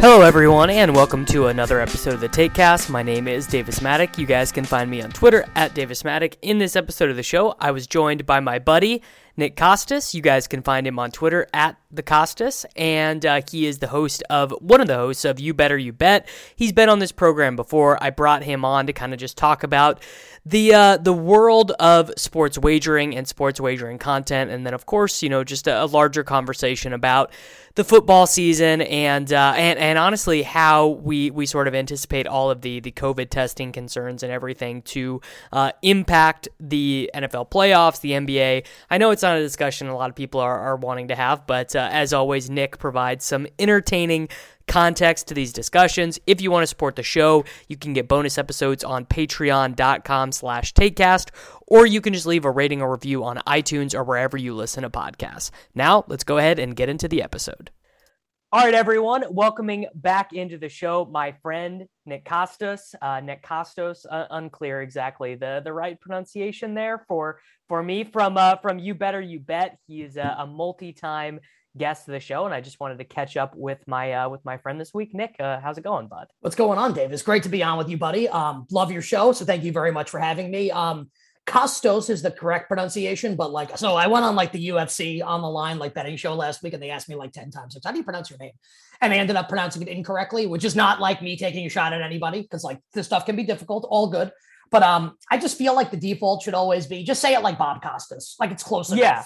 [0.00, 2.88] Hello, everyone, and welcome to another episode of the TakeCast.
[2.88, 4.16] My name is Davis Mattek.
[4.16, 6.36] You guys can find me on Twitter at Davis Mattek.
[6.40, 9.02] In this episode of the show, I was joined by my buddy
[9.36, 10.14] Nick Kostos.
[10.14, 13.88] You guys can find him on Twitter at the Kostos, and uh, he is the
[13.88, 16.28] host of one of the hosts of You Better You Bet.
[16.54, 18.00] He's been on this program before.
[18.00, 20.00] I brought him on to kind of just talk about
[20.46, 25.22] the uh, the world of sports wagering and sports wagering content, and then of course,
[25.24, 27.32] you know, just a, a larger conversation about
[27.78, 32.50] the football season and uh, and and honestly how we we sort of anticipate all
[32.50, 35.20] of the the COVID testing concerns and everything to
[35.52, 38.66] uh, impact the NFL playoffs, the NBA.
[38.90, 41.46] I know it's not a discussion a lot of people are, are wanting to have,
[41.46, 44.28] but uh, as always, Nick provides some entertaining
[44.68, 46.20] context to these discussions.
[46.26, 50.74] If you want to support the show, you can get bonus episodes on patreon.com slash
[50.74, 51.30] takecast,
[51.66, 54.82] or you can just leave a rating or review on iTunes or wherever you listen
[54.82, 55.50] to podcasts.
[55.74, 57.70] Now, let's go ahead and get into the episode.
[58.50, 62.94] All right, everyone, welcoming back into the show my friend Nick Kostos.
[63.02, 68.38] Uh, Nick Kostos, uh, unclear exactly the, the right pronunciation there for for me from
[68.38, 69.76] uh, from You Better You Bet.
[69.86, 71.40] He is a, a multi-time
[71.78, 74.44] guest of the show, and I just wanted to catch up with my uh, with
[74.44, 75.14] my friend this week.
[75.14, 76.26] Nick, uh, how's it going, bud?
[76.40, 77.12] What's going on, Dave?
[77.12, 78.28] It's great to be on with you, buddy.
[78.28, 80.70] Um, love your show, so thank you very much for having me.
[80.70, 81.10] Um,
[81.48, 85.40] Kostos is the correct pronunciation, but like, so I went on like the UFC on
[85.40, 87.90] the line, like betting show last week, and they asked me like 10 times, how
[87.90, 88.52] do you pronounce your name?
[89.00, 91.94] And I ended up pronouncing it incorrectly, which is not like me taking a shot
[91.94, 94.30] at anybody because like this stuff can be difficult, all good.
[94.70, 97.56] But um, I just feel like the default should always be just say it like
[97.56, 99.00] Bob Costas, like it's close enough.
[99.00, 99.24] Yeah.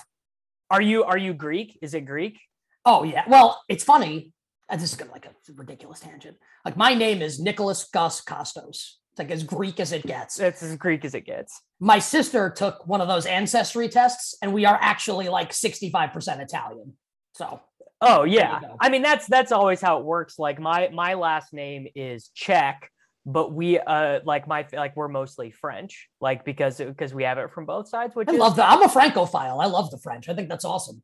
[0.72, 1.78] Are you are you Greek?
[1.82, 2.40] Is it Greek?
[2.86, 3.24] Oh yeah.
[3.28, 4.32] Well, it's funny.
[4.70, 6.38] Uh, this is gonna like a ridiculous tangent.
[6.64, 8.94] Like my name is Nicholas Gus Kostos.
[9.10, 10.40] It's like as Greek as it gets.
[10.40, 11.60] It's as Greek as it gets.
[11.78, 16.94] My sister took one of those ancestry tests, and we are actually like 65% Italian.
[17.34, 17.60] So
[18.00, 18.60] Oh yeah.
[18.80, 20.38] I mean that's that's always how it works.
[20.38, 22.90] Like my my last name is Czech,
[23.24, 27.50] but we uh like my like we're mostly French, like because because we have it
[27.52, 28.70] from both sides, which I is, love that.
[28.70, 29.60] I'm a Francophile.
[29.60, 30.28] I love the French.
[30.28, 31.02] I think that's awesome.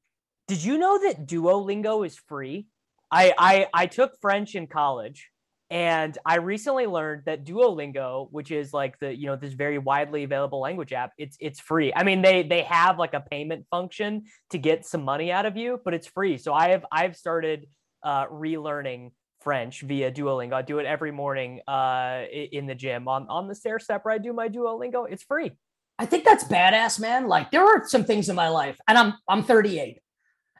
[0.48, 2.66] Did you know that Duolingo is free?
[3.10, 5.30] I I I took French in college
[5.70, 10.24] and I recently learned that Duolingo, which is like the you know this very widely
[10.24, 11.92] available language app, it's it's free.
[11.94, 15.56] I mean they they have like a payment function to get some money out of
[15.56, 16.38] you, but it's free.
[16.38, 17.66] So I have I've started
[18.02, 20.54] uh, relearning French via Duolingo.
[20.54, 24.14] I do it every morning uh, in the gym on on the stair step where
[24.14, 25.10] I do my Duolingo.
[25.10, 25.52] It's free.
[25.98, 27.26] I think that's badass, man.
[27.26, 29.98] Like there are some things in my life, and I'm I'm 38,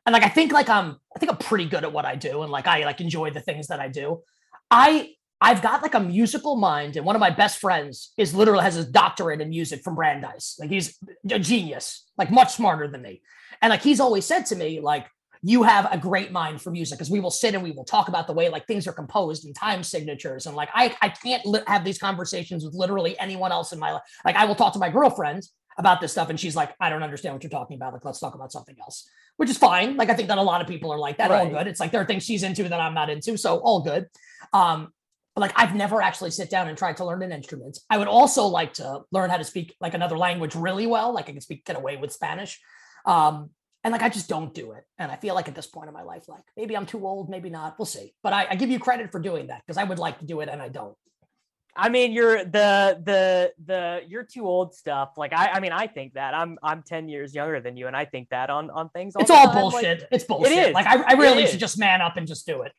[0.06, 2.42] and like I think like I'm I think I'm pretty good at what I do,
[2.42, 4.22] and like I like enjoy the things that I do.
[4.70, 5.10] I
[5.40, 8.74] I've got like a musical mind, and one of my best friends is literally has
[8.74, 10.56] his doctorate in music from Brandeis.
[10.58, 10.98] Like he's
[11.30, 13.22] a genius, like much smarter than me.
[13.62, 15.06] And like he's always said to me, like,
[15.43, 18.09] you have a great mind for music because we will sit and we will talk
[18.09, 20.46] about the way like things are composed and time signatures.
[20.46, 23.93] And like I I can't li- have these conversations with literally anyone else in my
[23.93, 24.02] life.
[24.25, 25.44] Like I will talk to my girlfriend
[25.79, 27.93] about this stuff, and she's like, I don't understand what you're talking about.
[27.93, 29.96] Like, let's talk about something else, which is fine.
[29.96, 31.31] Like I think that a lot of people are like that.
[31.31, 31.46] Right.
[31.46, 31.67] All good.
[31.69, 34.06] It's like there are things she's into that I'm not into, so all good.
[34.52, 34.93] Um,
[35.34, 37.79] but like I've never actually sit down and tried to learn an instrument.
[37.88, 41.14] I would also like to learn how to speak like another language really well.
[41.14, 42.61] Like I can speak get away with Spanish.
[43.06, 43.50] Um,
[43.88, 44.85] and like I just don't do it.
[44.99, 47.31] And I feel like at this point in my life, like maybe I'm too old,
[47.31, 47.79] maybe not.
[47.79, 48.12] We'll see.
[48.23, 50.40] But I, I give you credit for doing that because I would like to do
[50.40, 50.94] it and I don't.
[51.75, 55.12] I mean, you're the the the you're too old stuff.
[55.17, 57.96] Like I, I mean, I think that I'm I'm ten years younger than you, and
[57.96, 59.17] I think that on on things.
[59.17, 59.55] All it's all time.
[59.55, 60.00] bullshit.
[60.00, 60.52] Like, it's bullshit.
[60.52, 60.75] It is.
[60.75, 62.73] Like I, I really should just man up and just do it.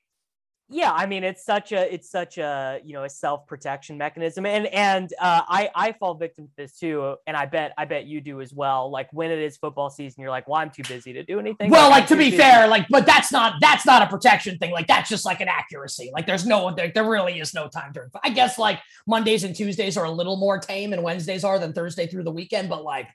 [0.70, 4.68] Yeah i mean it's such a it's such a you know a self-protection mechanism and
[4.68, 8.22] and uh, i i fall victim to this too and i bet i bet you
[8.22, 11.12] do as well like when it is football season you're like well i'm too busy
[11.12, 12.38] to do anything well like, like to be busy.
[12.38, 15.48] fair like but that's not that's not a protection thing like that's just like an
[15.48, 19.44] accuracy like there's no there, there really is no time during i guess like mondays
[19.44, 22.70] and tuesdays are a little more tame and wednesdays are than thursday through the weekend
[22.70, 23.08] but like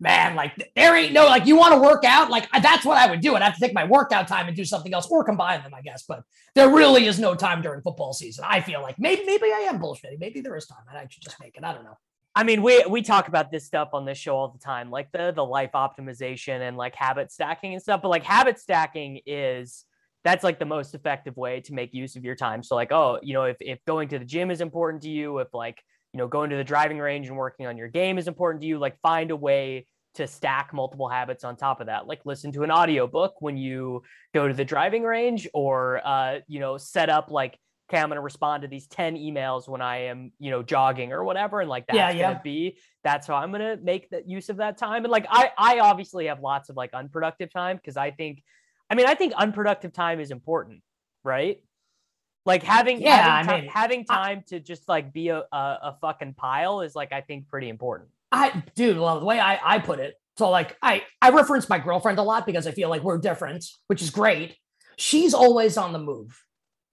[0.00, 3.10] man, like there ain't no like you want to work out, like that's what I
[3.10, 3.34] would do.
[3.34, 5.74] And I'd have to take my workout time and do something else or combine them,
[5.74, 6.04] I guess.
[6.06, 6.22] But
[6.54, 8.44] there really is no time during football season.
[8.46, 10.18] I feel like maybe maybe I am bullshitting.
[10.18, 10.84] Maybe there is time.
[10.88, 11.64] And I should just make it.
[11.64, 11.98] I don't know.
[12.34, 15.10] I mean, we we talk about this stuff on this show all the time, like
[15.10, 18.02] the the life optimization and like habit stacking and stuff.
[18.02, 19.86] But like habit stacking is
[20.22, 22.62] that's like the most effective way to make use of your time.
[22.62, 25.38] So like, oh, you know, if if going to the gym is important to you,
[25.38, 25.82] if like
[26.16, 28.66] you know, going to the driving range and working on your game is important to
[28.66, 32.06] you, like find a way to stack multiple habits on top of that.
[32.06, 34.02] Like listen to an audiobook when you
[34.32, 37.58] go to the driving range or uh, you know set up like
[37.90, 41.12] okay i'm going to respond to these 10 emails when i am you know jogging
[41.12, 42.22] or whatever and like that's yeah, yeah.
[42.22, 45.04] going to be that's how i'm going to make that use of that time.
[45.04, 48.42] And like i i obviously have lots of like unproductive time because i think
[48.90, 50.82] i mean i think unproductive time is important
[51.22, 51.60] right
[52.46, 55.96] like having yeah, having, I mean, having time I, to just like be a, a,
[56.00, 58.08] fucking pile is like I think pretty important.
[58.30, 61.78] I dude, well, the way I, I put it, so like I I reference my
[61.78, 64.56] girlfriend a lot because I feel like we're different, which is great.
[64.96, 66.40] She's always on the move.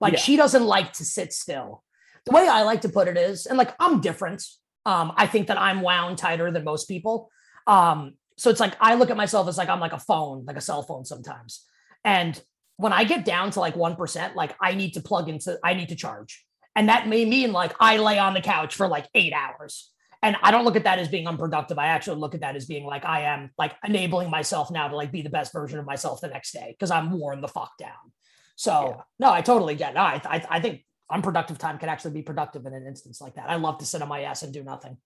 [0.02, 0.20] Like yeah.
[0.20, 1.84] she doesn't like to sit still.
[2.26, 4.44] The way I like to put it is, and like I'm different.
[4.86, 7.30] Um, I think that I'm wound tighter than most people.
[7.68, 10.58] Um, so it's like I look at myself as like I'm like a phone, like
[10.58, 11.64] a cell phone sometimes.
[12.04, 12.42] And
[12.78, 15.90] when I get down to like 1%, like I need to plug into, I need
[15.90, 16.46] to charge.
[16.76, 19.92] And that may mean like I lay on the couch for like eight hours.
[20.24, 21.78] And I don't look at that as being unproductive.
[21.78, 24.96] I actually look at that as being like I am like enabling myself now to
[24.96, 27.72] like be the best version of myself the next day because I'm worn the fuck
[27.78, 28.12] down.
[28.56, 29.04] So yeah.
[29.20, 29.92] no, I totally get.
[29.92, 29.96] It.
[29.96, 33.36] No, I, I I think unproductive time can actually be productive in an instance like
[33.36, 33.50] that.
[33.50, 34.98] I love to sit on my ass and do nothing.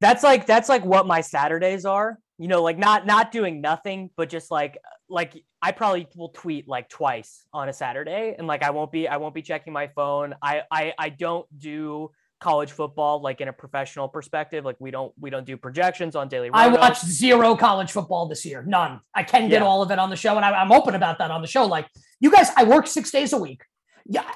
[0.00, 2.18] That's like that's like what my Saturdays are.
[2.38, 4.78] You know, like not not doing nothing, but just like
[5.08, 9.08] like I probably will tweet like twice on a Saturday, and like I won't be
[9.08, 10.34] I won't be checking my phone.
[10.42, 14.64] I I I don't do college football like in a professional perspective.
[14.64, 18.44] Like we don't we don't do projections on daily i watched zero college football this
[18.44, 19.00] year none.
[19.14, 19.66] I can get yeah.
[19.66, 21.64] all of it on the show and I, am open about that on the show.
[21.64, 21.88] Like
[22.20, 23.62] you guys i work six days a week.
[24.06, 24.30] Yeah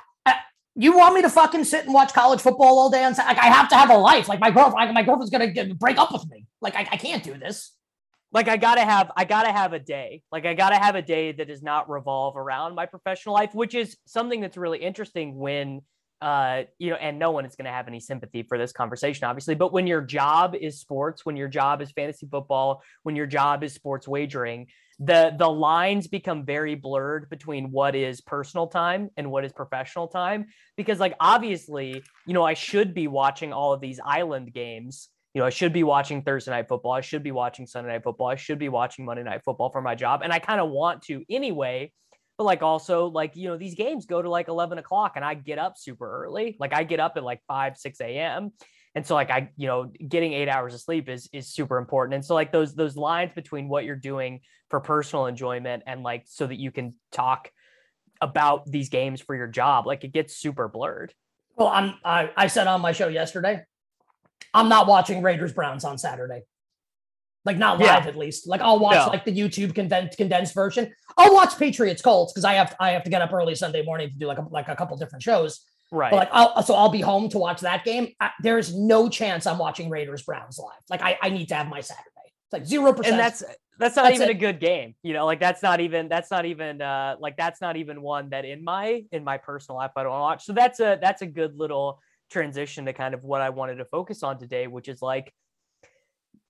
[0.77, 3.47] you want me to fucking sit and watch college football all day on like i
[3.47, 4.29] have to have a life.
[4.29, 6.47] Like my girlfriend my girlfriend's gonna get, break up with me.
[6.61, 7.73] Like I, I can't do this
[8.33, 10.23] like I gotta have I gotta have a day.
[10.31, 13.75] Like I gotta have a day that does not revolve around my professional life, which
[13.75, 15.83] is something that's really interesting when
[16.23, 19.25] uh, you know, and no one is going to have any sympathy for this conversation,
[19.25, 19.55] obviously.
[19.55, 23.65] But when your job is sports, when your job is fantasy football, when your job
[23.65, 24.67] is sports wagering,
[24.99, 30.09] the the lines become very blurred between what is personal time and what is professional
[30.09, 30.49] time.
[30.77, 35.41] Because, like, obviously, you know, I should be watching all of these island games you
[35.41, 36.93] know, I should be watching Thursday night football.
[36.93, 38.27] I should be watching Sunday night football.
[38.27, 40.23] I should be watching Monday night football for my job.
[40.23, 41.93] And I kind of want to anyway.
[42.37, 45.35] But like also, like, you know, these games go to like 11 o'clock and I
[45.35, 46.57] get up super early.
[46.59, 48.53] Like I get up at like 5, 6 a.m.
[48.95, 52.15] And so like I, you know, getting eight hours of sleep is is super important.
[52.15, 56.25] And so like those those lines between what you're doing for personal enjoyment and like
[56.27, 57.51] so that you can talk
[58.21, 61.15] about these games for your job, like it gets super blurred.
[61.57, 63.65] Well, I'm I, I said on my show yesterday,
[64.55, 66.43] I'm not watching Raiders Browns on Saturday.
[67.45, 68.09] Like not live yeah.
[68.09, 68.47] at least.
[68.47, 69.07] Like I'll watch no.
[69.07, 70.93] like the YouTube condensed condensed version.
[71.17, 74.11] I'll watch Patriots Colts because I have I have to get up early Sunday morning
[74.11, 75.65] to do like a, like a couple different shows.
[75.91, 76.11] Right.
[76.11, 78.09] But like I'll so I'll be home to watch that game.
[78.21, 80.83] I, there is no chance I'm watching Raiders Browns live.
[80.91, 82.05] Like I, I need to have my Saturday.
[82.27, 83.15] It's like zero percent.
[83.15, 83.43] And that's
[83.79, 84.33] that's not that's even it.
[84.33, 84.95] a good game.
[85.03, 88.29] You know, like that's not even that's not even uh like that's not even one
[88.31, 90.45] that in my in my personal life I don't watch.
[90.45, 93.85] So that's a that's a good little transition to kind of what I wanted to
[93.85, 95.33] focus on today, which is like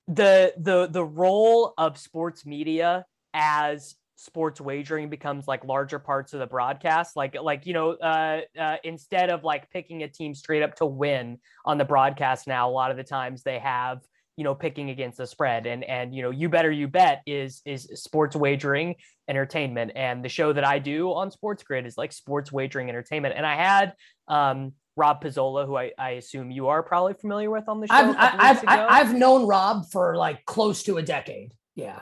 [0.07, 6.41] the the the role of sports media as sports wagering becomes like larger parts of
[6.41, 7.17] the broadcast.
[7.17, 10.87] Like like you know uh, uh, instead of like picking a team straight up to
[10.87, 14.01] win on the broadcast now a lot of the times they have
[14.37, 15.67] you know picking against the spread.
[15.67, 18.97] And and you know you better you bet is is sports wagering
[19.29, 19.93] entertainment.
[19.95, 23.35] And the show that i do on sports grid is like sports wagering entertainment.
[23.37, 23.95] And i had
[24.29, 27.95] um Rob Pizzola, who I, I assume you are probably familiar with on the show.
[27.95, 31.53] I've, I've, I've known Rob for like close to a decade.
[31.75, 32.01] Yeah.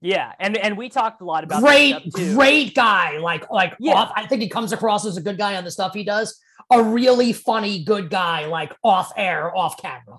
[0.00, 3.16] Yeah, and and we talked a lot about great, great guy.
[3.16, 3.94] Like like yeah.
[3.94, 6.38] Off, I think he comes across as a good guy on the stuff he does.
[6.70, 10.18] A really funny, good guy, like off air, off camera.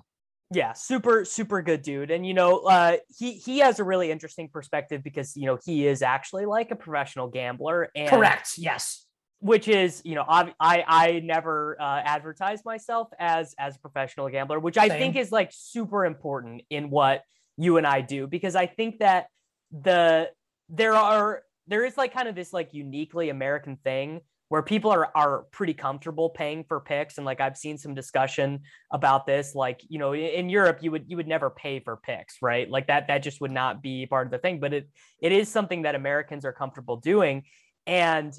[0.52, 4.48] Yeah, super super good dude, and you know uh, he he has a really interesting
[4.48, 7.88] perspective because you know he is actually like a professional gambler.
[7.94, 8.54] And Correct.
[8.58, 9.05] Yes
[9.40, 14.28] which is you know I I, I never uh, advertise myself as as a professional
[14.28, 14.98] gambler, which I Same.
[14.98, 17.22] think is like super important in what
[17.56, 19.26] you and I do because I think that
[19.70, 20.30] the
[20.68, 25.10] there are there is like kind of this like uniquely American thing where people are
[25.14, 28.60] are pretty comfortable paying for picks and like I've seen some discussion
[28.92, 32.36] about this like you know in Europe you would you would never pay for picks
[32.40, 34.88] right like that that just would not be part of the thing but it
[35.20, 37.42] it is something that Americans are comfortable doing
[37.86, 38.32] and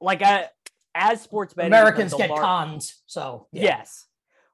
[0.00, 0.46] like I,
[0.94, 3.62] as sports betting Americans get lar- cons, so yeah.
[3.62, 4.06] Yes.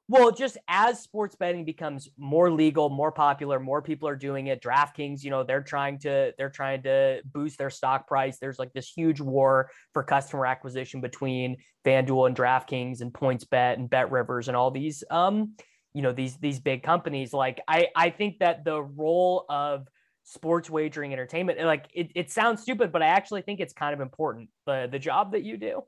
[0.07, 4.63] Well, just as sports betting becomes more legal, more popular, more people are doing it.
[4.63, 8.39] DraftKings, you know, they're trying to they're trying to boost their stock price.
[8.39, 13.89] There's like this huge war for customer acquisition between FanDuel and DraftKings and PointsBet and
[13.89, 15.55] Bet Rivers and all these um,
[15.95, 17.33] you know, these these big companies.
[17.33, 19.89] Like I I think that the role of
[20.25, 24.01] sports wagering entertainment, like it, it sounds stupid, but I actually think it's kind of
[24.01, 24.49] important.
[24.67, 25.83] The the job that you do.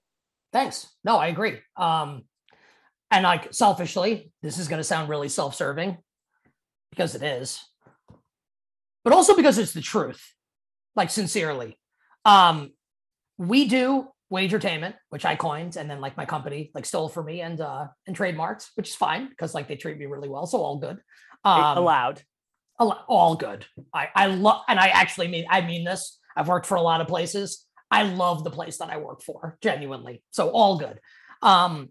[0.53, 0.89] Thanks.
[1.05, 1.59] No, I agree.
[1.77, 2.25] Um,
[3.11, 5.97] and like selfishly, this is going to sound really self-serving
[6.91, 7.61] because it is,
[9.05, 10.23] but also because it's the truth.
[10.95, 11.79] Like sincerely,
[12.25, 12.73] um,
[13.37, 17.43] we do wagertainment, which I coined, and then like my company like stole for me
[17.43, 20.59] and uh and trademarked, which is fine because like they treat me really well, so
[20.59, 20.99] all good.
[21.45, 22.23] Um, allowed.
[22.81, 23.67] Al- all good.
[23.93, 26.19] I I love, and I actually mean I mean this.
[26.37, 27.65] I've worked for a lot of places.
[27.91, 30.23] I love the place that I work for, genuinely.
[30.33, 31.01] So all good.
[31.41, 31.91] Um,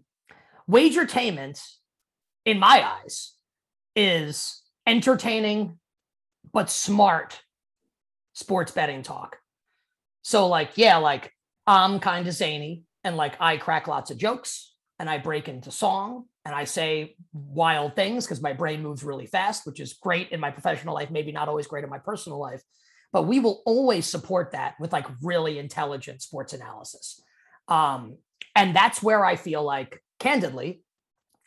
[0.70, 1.60] wagertainment,
[2.44, 3.34] in my eyes,
[3.94, 5.78] is entertaining
[6.52, 7.40] but smart
[8.34, 9.38] sports betting talk.
[10.22, 11.32] So, like, yeah, like
[11.66, 15.70] I'm kind of zany and like I crack lots of jokes and I break into
[15.70, 20.30] song and I say wild things because my brain moves really fast, which is great
[20.30, 22.62] in my professional life, maybe not always great in my personal life.
[23.12, 27.20] But we will always support that with like really intelligent sports analysis.
[27.66, 28.18] Um,
[28.54, 30.82] and that's where I feel like, candidly,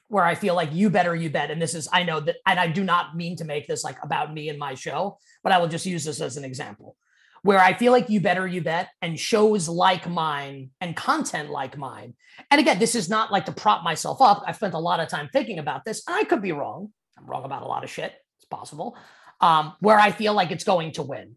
[0.10, 1.50] where I feel like you better you bet.
[1.50, 3.98] And this is, I know that, and I do not mean to make this like
[4.04, 6.98] about me and my show, but I will just use this as an example
[7.44, 11.78] where I feel like you better you bet and shows like mine and content like
[11.78, 12.16] mine.
[12.52, 14.44] And again, this is not like to prop myself up.
[14.46, 16.92] I've spent a lot of time thinking about this, and I could be wrong.
[17.18, 18.14] I'm wrong about a lot of shit.
[18.38, 18.98] It's possible.
[19.42, 21.36] Um, where I feel like it's going to win,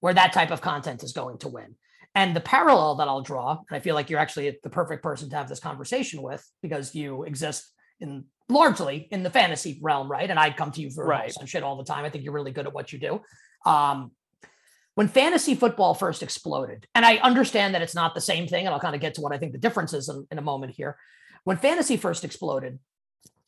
[0.00, 1.76] where that type of content is going to win.
[2.14, 5.28] And the parallel that I'll draw, and I feel like you're actually the perfect person
[5.30, 10.28] to have this conversation with because you exist in largely in the fantasy realm, right?
[10.28, 11.32] And I'd come to you for Right.
[11.44, 12.04] shit all the time.
[12.04, 13.20] I think you're really good at what you do.
[13.70, 14.12] Um,
[14.96, 18.74] when fantasy football first exploded, and I understand that it's not the same thing, and
[18.74, 20.72] I'll kind of get to what I think the difference is in, in a moment
[20.74, 20.96] here.
[21.44, 22.78] When fantasy first exploded,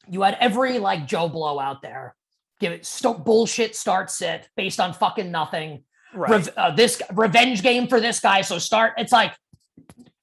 [0.09, 2.15] you had every like Joe Blow out there
[2.61, 5.85] give it st- bullshit start sit based on fucking nothing.
[6.15, 6.31] Right.
[6.31, 8.41] Rev- uh, this revenge game for this guy.
[8.41, 8.95] So start.
[8.99, 9.35] It's like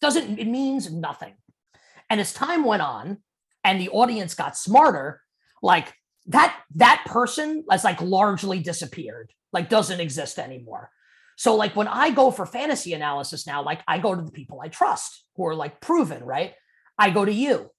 [0.02, 1.34] doesn't it means nothing.
[2.10, 3.18] And as time went on,
[3.64, 5.22] and the audience got smarter,
[5.62, 5.94] like
[6.28, 10.92] that that person has like largely disappeared, like doesn't exist anymore.
[11.36, 14.62] So like when I go for fantasy analysis now, like I go to the people
[14.62, 16.54] I trust who are like proven, right?
[16.98, 17.70] I go to you.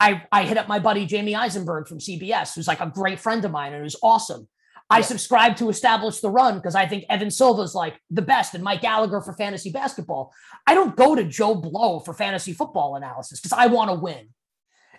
[0.00, 3.44] I I hit up my buddy Jamey Eisenberg from CBS, who's like a great friend
[3.44, 4.48] of mine and who's awesome.
[4.90, 5.04] I Yeah.
[5.04, 8.80] subscribe to Establish the Run because I think Evan Silva's like the best and Mike
[8.82, 10.32] Gallagher for fantasy basketball.
[10.66, 14.28] I don't go to Joe Blow for fantasy football analysis because I want to win.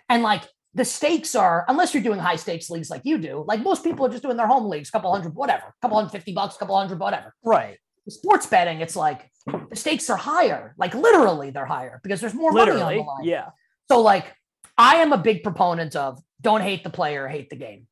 [0.08, 0.42] And like
[0.74, 4.06] the stakes are, unless you're doing high stakes leagues like you do, like most people
[4.06, 7.00] are just doing their home leagues, couple hundred, whatever, couple hundred fifty bucks, couple hundred,
[7.00, 7.34] whatever.
[7.44, 7.78] Right.
[8.08, 12.52] Sports betting, it's like the stakes are higher, like literally they're higher because there's more
[12.52, 13.24] money on the line.
[13.24, 13.50] Yeah.
[13.88, 14.34] So, like,
[14.76, 17.86] I am a big proponent of don't hate the player, hate the game.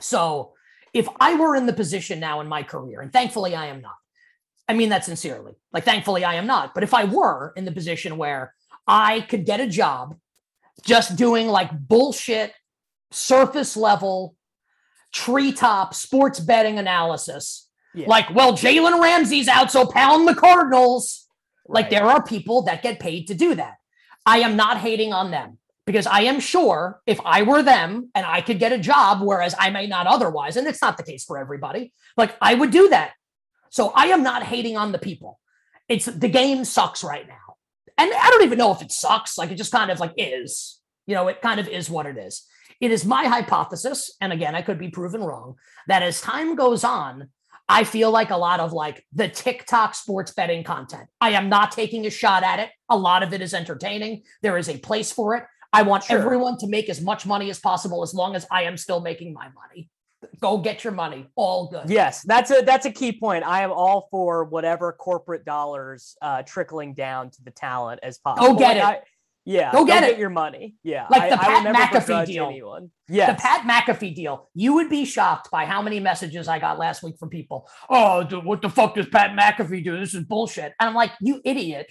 [0.00, 0.52] So,
[0.92, 3.96] if I were in the position now in my career, and thankfully I am not,
[4.68, 7.72] I mean that sincerely, like, thankfully I am not, but if I were in the
[7.72, 8.54] position where
[8.86, 10.16] I could get a job
[10.84, 12.52] just doing like bullshit,
[13.10, 14.36] surface level,
[15.12, 17.65] treetop sports betting analysis,
[17.96, 18.08] Yeah.
[18.08, 21.26] like, well, Jalen Ramsey's out, so pound the Cardinals.
[21.66, 23.74] Like there are people that get paid to do that.
[24.24, 28.26] I am not hating on them because I am sure if I were them and
[28.26, 31.24] I could get a job, whereas I may not otherwise, and it's not the case
[31.24, 33.12] for everybody, like I would do that.
[33.70, 35.38] So I am not hating on the people.
[35.88, 37.56] It's the game sucks right now.
[37.98, 39.38] And I don't even know if it sucks.
[39.38, 42.18] Like it just kind of like is, you know, it kind of is what it
[42.18, 42.46] is.
[42.80, 45.54] It is my hypothesis, and again, I could be proven wrong,
[45.88, 47.30] that as time goes on,
[47.68, 51.08] I feel like a lot of like the TikTok sports betting content.
[51.20, 52.70] I am not taking a shot at it.
[52.88, 54.22] A lot of it is entertaining.
[54.42, 55.44] There is a place for it.
[55.72, 56.18] I want Sure.
[56.18, 59.32] everyone to make as much money as possible as long as I am still making
[59.32, 59.90] my money.
[60.40, 61.26] Go get your money.
[61.34, 61.90] All good.
[61.90, 63.44] Yes, that's a that's a key point.
[63.44, 68.54] I am all for whatever corporate dollars uh, trickling down to the talent as possible.
[68.54, 68.84] Go get it.
[68.84, 69.00] I-
[69.46, 70.18] yeah, Go get get it.
[70.18, 70.74] your money.
[70.82, 72.46] Yeah, Like the I, I Pat never McAfee deal.
[72.48, 72.90] anyone.
[73.08, 73.30] Yes.
[73.34, 77.02] The Pat McAfee deal, you would be shocked by how many messages I got last
[77.02, 77.68] week from people.
[77.88, 79.98] Oh, what the fuck does Pat McAfee do?
[79.98, 80.74] This is bullshit.
[80.80, 81.86] And I'm like, you idiot.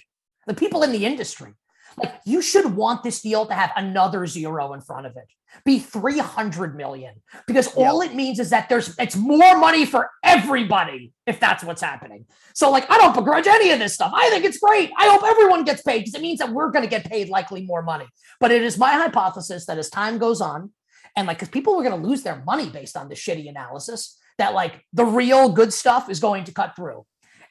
[0.46, 1.52] The people in the industry,
[1.96, 5.26] like, you should want this deal to have another zero in front of it,
[5.64, 7.14] be 300 million,
[7.46, 11.80] because all it means is that there's it's more money for everybody if that's what's
[11.80, 12.26] happening.
[12.54, 14.12] So, like, I don't begrudge any of this stuff.
[14.14, 14.90] I think it's great.
[14.98, 17.64] I hope everyone gets paid because it means that we're going to get paid likely
[17.64, 18.06] more money.
[18.40, 20.72] But it is my hypothesis that as time goes on,
[21.16, 24.18] and like, because people are going to lose their money based on this shitty analysis,
[24.38, 27.06] that like the real good stuff is going to cut through.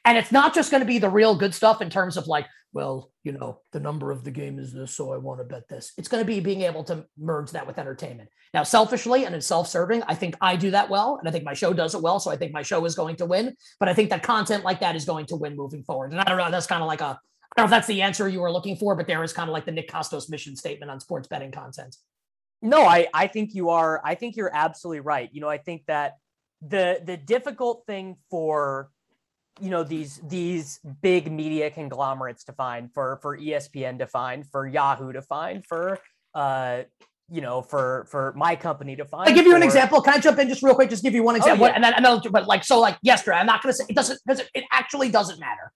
[0.06, 2.46] And it's not just going to be the real good stuff in terms of like,
[2.72, 5.68] well, you know, the number of the game is this, so I want to bet
[5.68, 5.92] this.
[5.98, 8.28] It's going to be being able to merge that with entertainment.
[8.54, 11.16] Now, selfishly and in self serving, I think I do that well.
[11.18, 12.20] And I think my show does it well.
[12.20, 13.56] So I think my show is going to win.
[13.80, 16.12] But I think that content like that is going to win moving forward.
[16.12, 18.02] And I don't know, that's kind of like a, I don't know if that's the
[18.02, 20.54] answer you were looking for, but there is kind of like the Nick Kostos mission
[20.54, 21.96] statement on sports betting content.
[22.62, 24.00] No, I I think you are.
[24.04, 25.28] I think you're absolutely right.
[25.32, 26.18] You know, I think that
[26.66, 28.90] the the difficult thing for
[29.60, 34.66] you know these these big media conglomerates to find for for ESPN to find for
[34.66, 35.98] Yahoo to find for
[36.34, 36.82] uh
[37.30, 39.28] you know for for my company to find.
[39.28, 40.00] I'll give you an example.
[40.00, 40.90] Can I jump in just real quick?
[40.90, 41.72] Just give you one example, yeah.
[41.74, 42.30] and then another.
[42.30, 44.64] But like, so like yesterday, I'm not going to say it doesn't because it, it
[44.70, 45.72] actually doesn't matter.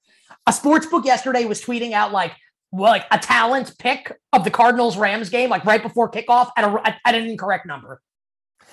[0.46, 2.32] A sports book yesterday was tweeting out like,
[2.70, 6.64] well, like a talent pick of the Cardinals Rams game, like right before kickoff, at
[6.64, 8.00] a at an incorrect number,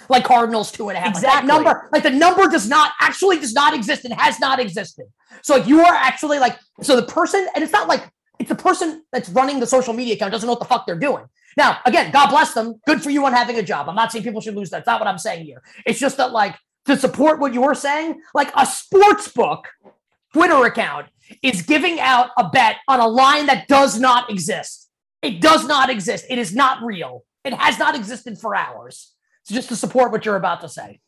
[0.09, 1.15] like Cardinals two and a half.
[1.15, 4.59] Like, that number, like the number does not actually does not exist and has not
[4.59, 5.05] existed.
[5.41, 8.55] So like you are actually like, so the person, and it's not like it's the
[8.55, 11.25] person that's running the social media account doesn't know what the fuck they're doing.
[11.57, 12.75] Now, again, God bless them.
[12.85, 13.89] Good for you on having a job.
[13.89, 14.85] I'm not saying people should lose that.
[14.85, 15.63] That's not what I'm saying here.
[15.87, 19.67] It's just that, like, to support what you're saying, like a sports book
[20.33, 21.07] Twitter account
[21.41, 24.89] is giving out a bet on a line that does not exist.
[25.23, 26.25] It does not exist.
[26.29, 27.25] It is not real.
[27.43, 29.13] It has not existed for hours.
[29.47, 30.99] Just to support what you're about to say.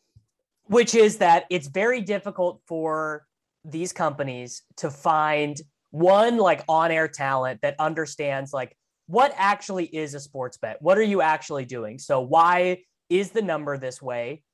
[0.66, 3.26] which is that it's very difficult for
[3.64, 8.76] these companies to find one like on-air talent that understands like
[9.06, 10.76] what actually is a sports bet?
[10.80, 11.98] What are you actually doing?
[11.98, 14.44] So why is the number this way?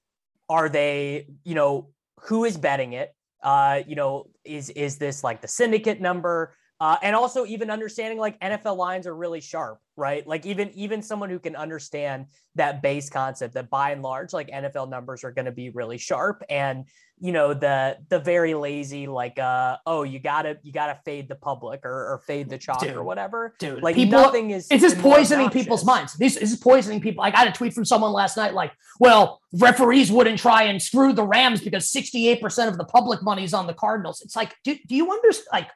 [0.48, 1.90] Are they you know
[2.22, 3.14] who is betting it?
[3.42, 8.18] Uh you know is is this like the syndicate number uh, and also even understanding
[8.18, 10.26] like NFL lines are really sharp, right?
[10.26, 14.48] Like even even someone who can understand that base concept that by and large like
[14.48, 16.84] NFL numbers are going to be really sharp and
[17.18, 21.34] you know the the very lazy like uh oh you gotta you gotta fade the
[21.34, 22.94] public or, or fade the chalk Dude.
[22.94, 26.12] or whatever Dude, like people- nothing is It's just poisoning people's minds.
[26.14, 27.24] This, is poisoning people.
[27.24, 31.12] I got a tweet from someone last night like, well, referees wouldn't try and screw
[31.14, 34.20] the Rams because 68% of the public money is on the Cardinals.
[34.20, 35.48] It's like, do, do you understand?
[35.52, 35.68] Like,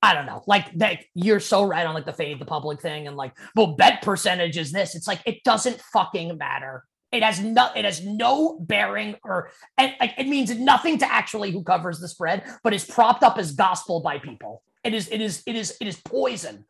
[0.00, 0.44] I don't know.
[0.46, 3.74] Like that you're so right on like the fade the public thing and like, well,
[3.74, 4.94] bet percentage is this.
[4.94, 6.84] It's like it doesn't fucking matter.
[7.10, 11.50] It has no it has no bearing or and like it means nothing to actually
[11.50, 14.62] who covers the spread, but is propped up as gospel by people.
[14.84, 16.64] It is it is it is it is poison.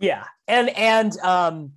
[0.00, 0.24] Yeah.
[0.48, 1.72] And and um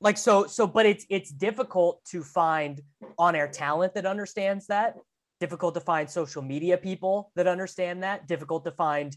[0.00, 2.82] like so so but it's it's difficult to find
[3.18, 4.96] on-air talent that understands that.
[5.38, 8.26] Difficult to find social media people that understand that.
[8.26, 9.16] Difficult to find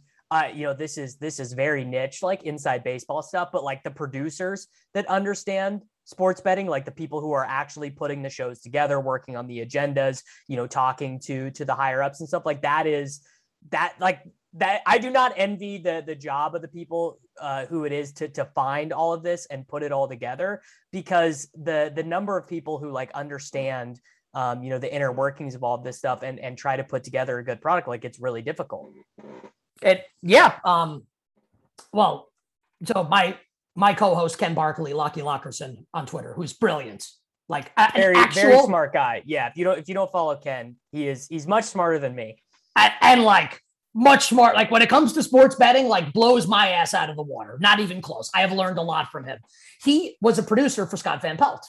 [0.53, 3.91] you know this is this is very niche like inside baseball stuff but like the
[3.91, 8.99] producers that understand sports betting like the people who are actually putting the shows together
[8.99, 12.61] working on the agendas you know talking to to the higher ups and stuff like
[12.61, 13.21] that is
[13.69, 14.21] that like
[14.55, 18.11] that I do not envy the the job of the people uh, who it is
[18.13, 22.37] to to find all of this and put it all together because the the number
[22.37, 23.99] of people who like understand
[24.33, 27.03] um, you know the inner workings of all this stuff and and try to put
[27.03, 28.93] together a good product like it's really difficult.
[29.81, 30.59] It yeah.
[30.63, 31.03] Um
[31.91, 32.29] well,
[32.85, 33.37] so my
[33.75, 37.05] my co-host Ken Barkley, Lockie Lockerson on Twitter, who's brilliant.
[37.49, 39.23] Like a- Very actual, very smart guy.
[39.25, 42.15] Yeah, if you don't if you don't follow Ken, he is he's much smarter than
[42.15, 42.37] me.
[42.75, 43.59] and, and like
[43.93, 44.55] much smart.
[44.55, 47.57] Like when it comes to sports betting, like blows my ass out of the water.
[47.61, 48.29] Not even close.
[48.33, 49.39] I have learned a lot from him.
[49.83, 51.63] He was a producer for Scott Van Pelt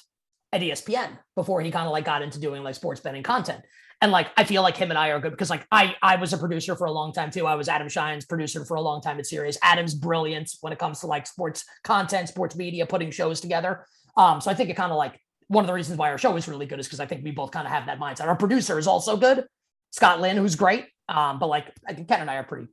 [0.52, 3.62] at ESPN before he kind of like got into doing like sports betting content.
[4.04, 6.34] And like I feel like him and I are good because like I I was
[6.34, 7.46] a producer for a long time too.
[7.46, 9.56] I was Adam Schein's producer for a long time at Sirius.
[9.62, 13.86] Adam's brilliant when it comes to like sports content, sports media, putting shows together.
[14.14, 16.36] Um, so I think it kind of like one of the reasons why our show
[16.36, 18.26] is really good is because I think we both kind of have that mindset.
[18.26, 19.46] Our producer is also good,
[19.90, 20.84] Scott Lynn, who's great.
[21.08, 22.68] Um, but like I think Ken and I are pretty.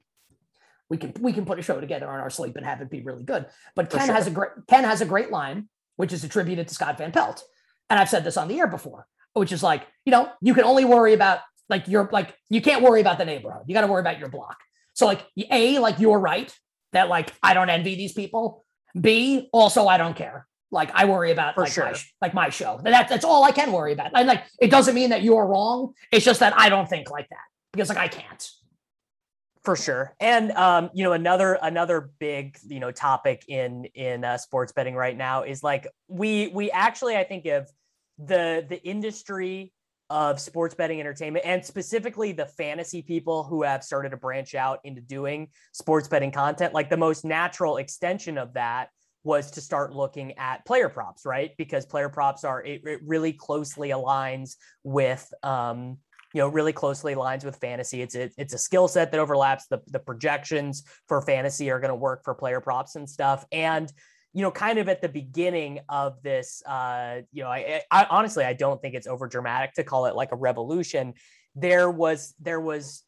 [0.90, 3.04] We can we can put a show together on our sleep and have it be
[3.04, 3.46] really good.
[3.74, 4.16] But Ken sure.
[4.16, 7.42] has a great Ken has a great line, which is attributed to Scott Van Pelt.
[7.90, 9.08] And I've said this on the air before.
[9.34, 11.40] Which is like, you know, you can only worry about
[11.70, 13.64] like your like you can't worry about the neighborhood.
[13.68, 14.58] You got to worry about your block.
[14.94, 16.54] So like A, like you're right
[16.94, 18.66] that like I don't envy these people.
[19.00, 20.48] B, also I don't care.
[20.72, 21.86] Like I worry about For like, sure.
[21.86, 22.80] my, like my show.
[22.84, 24.12] That, that's all I can worry about.
[24.14, 25.94] And like it doesn't mean that you're wrong.
[26.12, 28.50] It's just that I don't think like that because like I can't.
[29.64, 34.36] for sure and um you know another another big you know topic in in uh,
[34.38, 37.70] sports betting right now is like we we actually i think of
[38.26, 39.74] the the industry
[40.10, 44.80] of sports betting entertainment and specifically the fantasy people who have started to branch out
[44.84, 48.90] into doing sports betting content like the most natural extension of that
[49.24, 51.52] was to start looking at player props right?
[51.58, 55.98] Because player props are it, it really closely aligns with um
[56.34, 58.02] you know really closely aligns with fantasy.
[58.02, 59.68] It's a, it's a skill set that overlaps.
[59.68, 63.46] The the projections for fantasy are going to work for player props and stuff.
[63.52, 63.92] And
[64.34, 68.44] you know kind of at the beginning of this uh you know I, I honestly
[68.46, 71.14] i don't think it's over dramatic to call it like a revolution
[71.56, 73.04] there was there was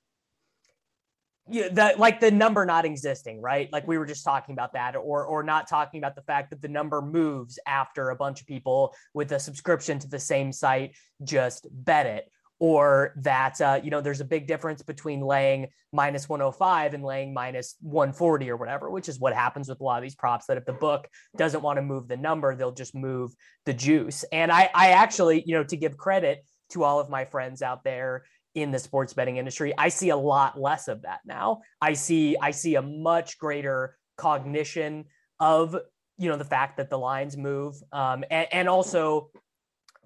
[1.50, 3.72] you know, the like the number not existing, right?
[3.72, 6.62] Like we were just talking about that, or or not talking about the fact that
[6.62, 10.96] the number moves after a bunch of people with a subscription to the same site
[11.24, 12.32] just bet it,
[12.64, 17.34] or that uh, you know there's a big difference between laying minus 105 and laying
[17.34, 20.46] minus 140 or whatever, which is what happens with a lot of these props.
[20.46, 23.34] That if the book doesn't want to move the number, they'll just move
[23.66, 24.24] the juice.
[24.32, 27.84] And I I actually you know to give credit to all of my friends out
[27.84, 28.24] there
[28.56, 32.38] in the sports betting industry i see a lot less of that now i see
[32.40, 35.06] i see a much greater cognition
[35.40, 35.76] of
[36.20, 39.32] you know the fact that the lines move um and, and also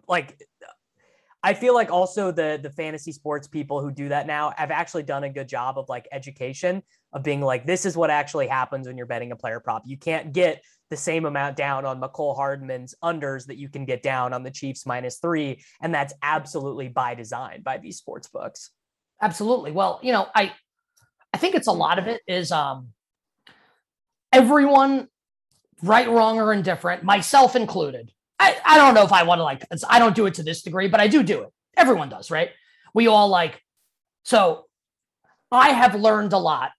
[0.07, 0.41] like
[1.43, 5.03] I feel like also the the fantasy sports people who do that now have actually
[5.03, 6.81] done a good job of like education
[7.13, 9.83] of being like this is what actually happens when you're betting a player prop.
[9.85, 14.01] You can't get the same amount down on Mecole Hardman's unders that you can get
[14.01, 18.71] down on the Chiefs minus 3 and that's absolutely by design by these sports books.
[19.21, 19.71] Absolutely.
[19.71, 20.53] Well, you know, I
[21.33, 22.89] I think it's a lot of it is um
[24.31, 25.07] everyone,
[25.83, 28.11] right, wrong, or indifferent, myself included.
[28.47, 30.61] I, I don't know if I want to like I don't do it to this
[30.61, 31.49] degree, but I do do it.
[31.75, 32.51] Everyone does, right?
[32.93, 33.61] We all like
[34.23, 34.65] so
[35.51, 36.71] I have learned a lot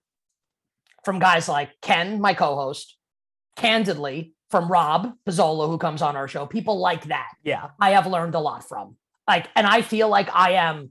[1.05, 2.97] from guys like Ken, my co-host,
[3.57, 7.31] candidly, from Rob Pizzola, who comes on our show, people like that.
[7.45, 7.69] Yeah.
[7.81, 8.97] I have learned a lot from.
[9.27, 10.91] Like, and I feel like I am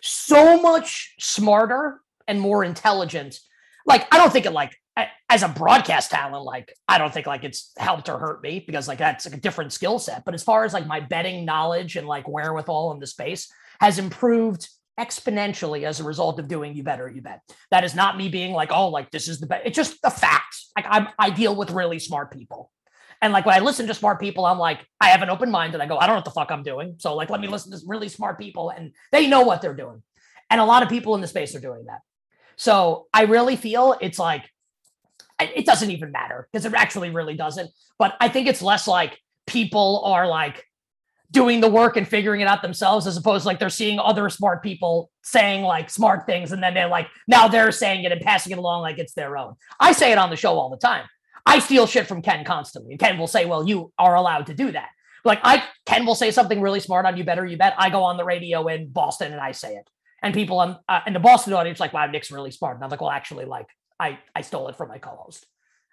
[0.00, 3.38] so much smarter and more intelligent.
[3.86, 4.76] Like, I don't think it like
[5.28, 8.88] as a broadcast talent, like I don't think like it's helped or hurt me because
[8.88, 10.24] like that's like a different skill set.
[10.24, 13.98] But as far as like my betting knowledge and like wherewithal in the space has
[13.98, 18.30] improved exponentially as a result of doing you better you bet that is not me
[18.30, 21.28] being like oh like this is the best it's just the facts like i'm i
[21.28, 22.70] deal with really smart people
[23.22, 25.74] and like when I listen to smart people, I'm like, I have an open mind
[25.74, 26.96] and I go, I don't know what the fuck I'm doing.
[26.98, 30.02] So like, let me listen to really smart people and they know what they're doing.
[30.50, 32.00] And a lot of people in the space are doing that.
[32.56, 34.50] So I really feel it's like,
[35.38, 37.70] it doesn't even matter because it actually really doesn't.
[37.98, 40.64] But I think it's less like people are like
[41.30, 44.28] doing the work and figuring it out themselves as opposed to like they're seeing other
[44.30, 48.20] smart people saying like smart things and then they're like now they're saying it and
[48.20, 49.54] passing it along like it's their own.
[49.80, 51.04] I say it on the show all the time.
[51.44, 52.92] I steal shit from Ken constantly.
[52.92, 54.88] And Ken will say, "Well, you are allowed to do that."
[55.24, 57.74] Like I Ken will say something really smart on you better you bet.
[57.78, 59.88] I go on the radio in Boston and I say it.
[60.22, 62.90] And people on uh, in the Boston audience like, "Wow, Nick's really smart." And I'm
[62.90, 63.66] like, "Well, actually like
[63.98, 65.46] I I stole it from my co-host."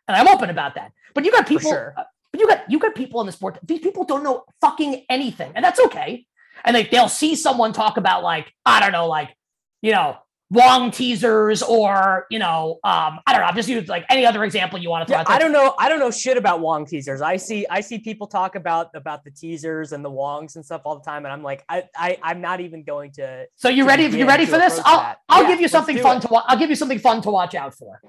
[0.07, 0.91] And I'm open about that.
[1.13, 1.93] But you got people sure.
[1.95, 3.59] uh, but you got you got people in the sport.
[3.63, 5.51] These people don't know fucking anything.
[5.55, 6.25] And that's okay.
[6.65, 9.35] And like they'll see someone talk about like, I don't know, like,
[9.81, 10.17] you know,
[10.49, 13.47] Wong teasers or, you know, um, I don't know.
[13.47, 15.25] I'll just use like any other example you want to throw Yeah.
[15.27, 15.73] I don't know.
[15.79, 17.21] I don't know shit about Wong teasers.
[17.21, 20.81] I see I see people talk about about the teasers and the Wongs and stuff
[20.85, 23.45] all the time, and I'm like, I, I I'm not even going to.
[23.55, 24.03] So you to ready?
[24.03, 24.79] You ready for this?
[24.85, 25.17] I'll that.
[25.27, 26.21] I'll Yeah, give you something fun it.
[26.21, 26.45] to watch.
[26.47, 27.99] I'll give you something fun to watch out for.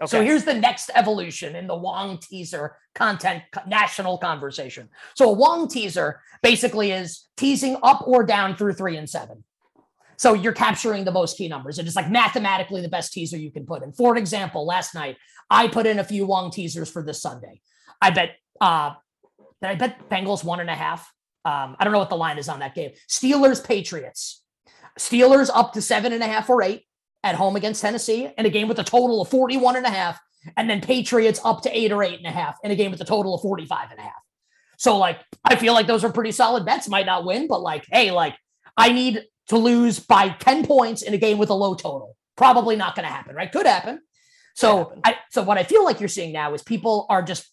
[0.00, 0.10] Okay.
[0.10, 4.88] So here's the next evolution in the Wong teaser content national conversation.
[5.14, 9.42] So a Wong teaser basically is teasing up or down through three and seven.
[10.18, 11.78] So you're capturing the most key numbers.
[11.78, 13.92] It is like mathematically the best teaser you can put in.
[13.92, 15.16] For example, last night
[15.48, 17.60] I put in a few Wong teasers for this Sunday.
[18.02, 18.94] I bet uh
[19.62, 21.12] I bet Bengals one and a half.
[21.44, 22.90] Um, I don't know what the line is on that game.
[23.08, 24.42] Steelers Patriots.
[24.98, 26.84] Steelers up to seven and a half or eight
[27.22, 30.20] at home against Tennessee in a game with a total of 41 and a half.
[30.56, 33.00] And then Patriots up to eight or eight and a half in a game with
[33.00, 34.12] a total of 45 and a half.
[34.78, 36.88] So, like, I feel like those are pretty solid bets.
[36.88, 38.36] Might not win, but like, hey, like,
[38.76, 42.16] I need to lose by 10 points in a game with a low total.
[42.36, 43.50] Probably not going to happen, right?
[43.50, 44.00] Could happen.
[44.54, 45.00] So, happen.
[45.04, 47.46] I, so what I feel like you're seeing now is people are just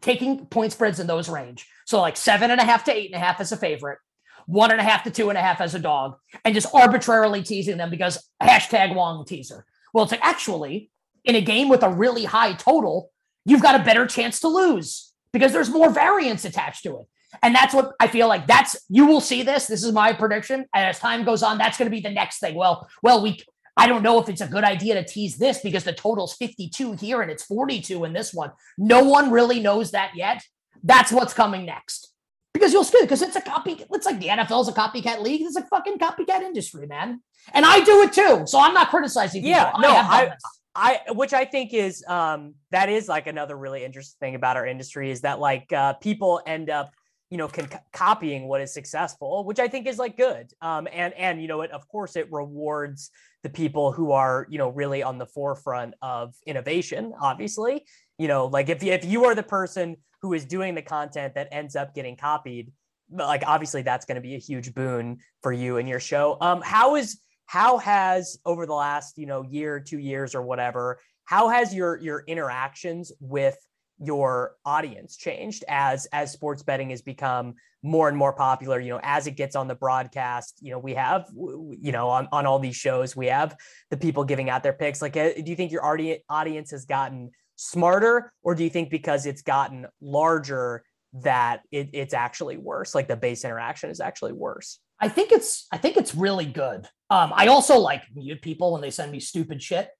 [0.00, 1.66] taking point spreads in those range.
[1.86, 3.98] So, like seven and a half to eight and a half as a favorite,
[4.46, 7.42] one and a half to two and a half as a dog and just arbitrarily
[7.42, 9.64] teasing them because hashtag Wong teaser.
[9.92, 10.90] Well, it's like actually
[11.24, 13.10] in a game with a really high total,
[13.44, 17.06] you've got a better chance to lose because there's more variance attached to it.
[17.42, 19.66] And that's what I feel like that's you will see this.
[19.66, 20.66] This is my prediction.
[20.74, 22.54] And as time goes on, that's going to be the next thing.
[22.54, 23.40] Well, well, we
[23.76, 26.92] I don't know if it's a good idea to tease this because the total's 52
[26.92, 28.52] here and it's 42 in this one.
[28.76, 30.42] No one really knows that yet.
[30.82, 32.12] That's what's coming next.
[32.52, 35.40] Because you'll see because it's a copy, it's like the NFL's a copycat league.
[35.40, 37.22] It's a fucking copycat industry, man.
[37.54, 38.42] And I do it too.
[38.46, 39.44] So I'm not criticizing.
[39.44, 39.80] Yeah, people.
[39.80, 40.32] no, I,
[40.74, 44.56] I, I, which I think is um that is like another really interesting thing about
[44.56, 46.92] our industry is that like uh people end up
[47.32, 51.14] you know can copying what is successful which i think is like good um and
[51.14, 53.10] and you know it of course it rewards
[53.42, 57.84] the people who are you know really on the forefront of innovation obviously.
[58.18, 61.48] You know like if, if you are the person who is doing the content that
[61.50, 62.72] ends up getting copied
[63.10, 66.36] like obviously that's going to be a huge boon for you and your show.
[66.40, 71.00] Um how is how has over the last you know year two years or whatever
[71.24, 73.56] how has your your interactions with
[74.04, 79.00] your audience changed as as sports betting has become more and more popular you know
[79.02, 82.58] as it gets on the broadcast you know we have you know on, on all
[82.58, 83.56] these shows we have
[83.90, 85.02] the people giving out their picks.
[85.02, 89.26] Like uh, do you think your audience has gotten smarter or do you think because
[89.26, 92.94] it's gotten larger that it, it's actually worse?
[92.94, 94.78] Like the base interaction is actually worse?
[94.98, 96.86] I think it's i think it's really good.
[97.10, 99.90] Um i also like mute people when they send me stupid shit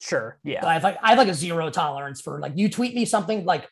[0.00, 0.38] Sure.
[0.44, 0.66] Yeah.
[0.66, 3.44] I have like I have like a zero tolerance for like you tweet me something
[3.44, 3.68] like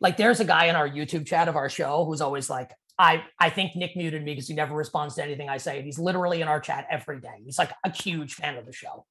[0.00, 3.24] like there's a guy in our YouTube chat of our show who's always like I
[3.38, 5.76] I think Nick muted me because he never responds to anything I say.
[5.76, 7.42] And he's literally in our chat every day.
[7.44, 9.06] He's like a huge fan of the show.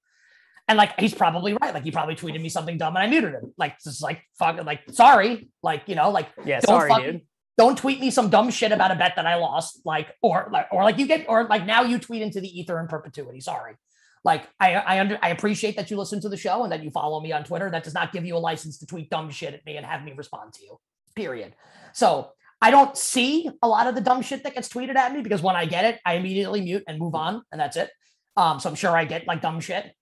[0.68, 1.74] And like he's probably right.
[1.74, 3.54] Like he probably tweeted me something dumb and I muted him.
[3.58, 5.50] Like this is like fuck like sorry.
[5.62, 7.22] Like, you know, like yeah, sorry, fuck, dude.
[7.58, 9.82] Don't tweet me some dumb shit about a bet that I lost.
[9.86, 12.80] Like, or like, or like you get, or like now you tweet into the ether
[12.82, 13.40] in perpetuity.
[13.40, 13.76] Sorry
[14.26, 16.90] like I I under I appreciate that you listen to the show and that you
[16.90, 17.70] follow me on Twitter.
[17.70, 20.04] That does not give you a license to tweet dumb shit at me and have
[20.04, 20.78] me respond to you.
[21.16, 21.56] Period.
[21.94, 25.22] So I don't see a lot of the dumb shit that gets tweeted at me
[25.22, 27.92] because when I get it, I immediately mute and move on, and that's it.
[28.36, 29.94] Um, so I'm sure I get like dumb shit.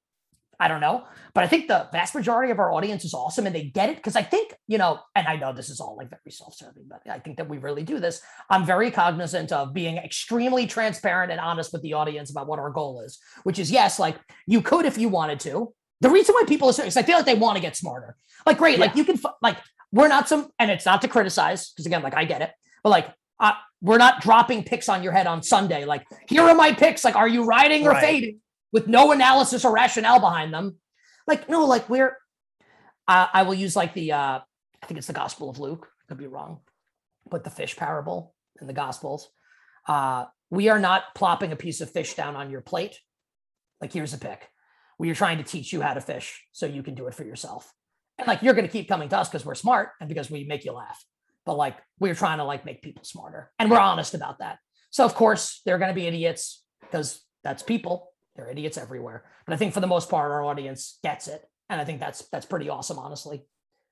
[0.59, 1.03] I don't know.
[1.33, 3.97] But I think the vast majority of our audience is awesome and they get it
[3.97, 6.85] because I think, you know, and I know this is all like very self serving,
[6.87, 8.21] but I think that we really do this.
[8.49, 12.69] I'm very cognizant of being extremely transparent and honest with the audience about what our
[12.69, 15.73] goal is, which is yes, like you could if you wanted to.
[16.01, 18.17] The reason why people are is I feel like they want to get smarter.
[18.45, 18.85] Like, great, yeah.
[18.85, 19.57] like you can, like,
[19.93, 22.51] we're not some, and it's not to criticize because again, like I get it,
[22.83, 23.07] but like,
[23.39, 25.85] uh, we're not dropping picks on your head on Sunday.
[25.85, 27.03] Like, here are my picks.
[27.03, 28.03] Like, are you riding or right.
[28.03, 28.39] fading?
[28.73, 30.75] With no analysis or rationale behind them.
[31.27, 32.17] Like, no, like we're,
[33.07, 34.39] uh, I will use like the, uh,
[34.81, 35.87] I think it's the Gospel of Luke.
[36.01, 36.59] I could be wrong,
[37.29, 39.29] but the fish parable in the Gospels.
[39.87, 42.99] Uh, we are not plopping a piece of fish down on your plate.
[43.79, 44.49] Like, here's a pick.
[44.97, 47.23] We are trying to teach you how to fish so you can do it for
[47.23, 47.71] yourself.
[48.17, 50.43] And like, you're going to keep coming to us because we're smart and because we
[50.43, 51.03] make you laugh.
[51.45, 54.59] But like, we're trying to like make people smarter and we're honest about that.
[54.91, 58.77] So, of course, there are going to be idiots because that's people there are idiots
[58.77, 59.23] everywhere.
[59.45, 61.43] But I think for the most part, our audience gets it.
[61.69, 63.43] And I think that's that's pretty awesome, honestly.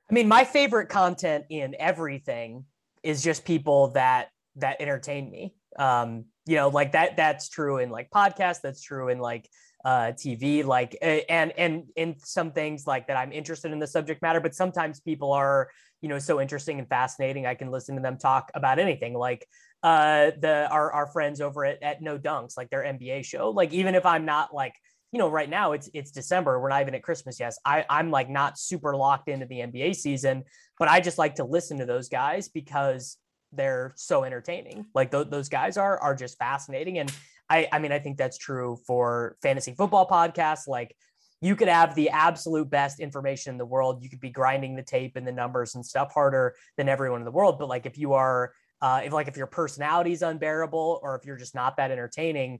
[0.09, 2.65] I mean, my favorite content in everything
[3.03, 5.55] is just people that that entertain me.
[5.79, 9.49] Um, you know, like that that's true in like podcasts, that's true in like
[9.85, 14.21] uh TV, like and and in some things like that I'm interested in the subject
[14.21, 15.69] matter, but sometimes people are,
[16.01, 17.45] you know, so interesting and fascinating.
[17.45, 19.13] I can listen to them talk about anything.
[19.13, 19.47] Like
[19.83, 23.49] uh the our, our friends over at, at no dunks like their nba show.
[23.49, 24.75] Like even if i'm not like
[25.11, 27.53] you know right now it's it's december we're not even at christmas yet.
[27.65, 30.43] I i'm like not super locked into the nba season
[30.79, 33.17] but i just like to listen to those guys because
[33.53, 34.85] they're so entertaining.
[34.93, 36.99] Like th- those guys are are just fascinating.
[36.99, 37.11] And
[37.49, 40.67] i i mean i think that's true for fantasy football podcasts.
[40.67, 40.95] Like
[41.41, 44.03] you could have the absolute best information in the world.
[44.03, 47.25] You could be grinding the tape and the numbers and stuff harder than everyone in
[47.25, 47.57] the world.
[47.57, 51.25] But like if you are uh, if like if your personality is unbearable or if
[51.25, 52.59] you're just not that entertaining,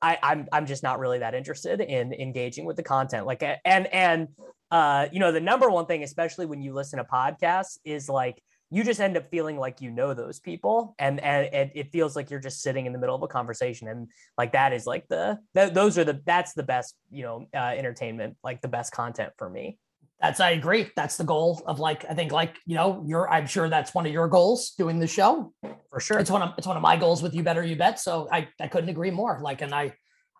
[0.00, 3.26] I, I'm I'm just not really that interested in engaging with the content.
[3.26, 4.28] Like and and
[4.70, 8.42] uh, you know the number one thing, especially when you listen to podcasts, is like
[8.70, 10.94] you just end up feeling like you know those people.
[10.98, 13.88] And and, it feels like you're just sitting in the middle of a conversation.
[13.88, 17.46] And like that is like the th- those are the that's the best you know
[17.54, 19.78] uh, entertainment like the best content for me
[20.20, 20.90] that's I agree.
[20.96, 24.04] That's the goal of like I think like you know you're I'm sure that's one
[24.04, 25.52] of your goals doing the show
[25.90, 26.18] for sure.
[26.18, 28.00] It's one of it's one of my goals with you better you bet.
[28.00, 29.38] So I I couldn't agree more.
[29.40, 29.94] Like and I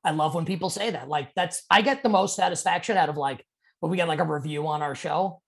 [0.04, 1.08] I love when people say that.
[1.08, 3.44] Like that's I get the most satisfaction out of like
[3.78, 5.42] when we get like a review on our show.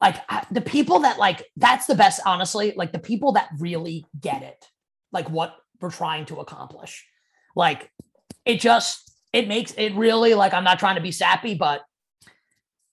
[0.00, 0.16] Like
[0.50, 2.74] the people that like that's the best honestly.
[2.76, 4.64] Like the people that really get it.
[5.12, 7.06] Like what we're trying to accomplish.
[7.54, 7.88] Like
[8.44, 11.82] it just it makes it really like I'm not trying to be sappy, but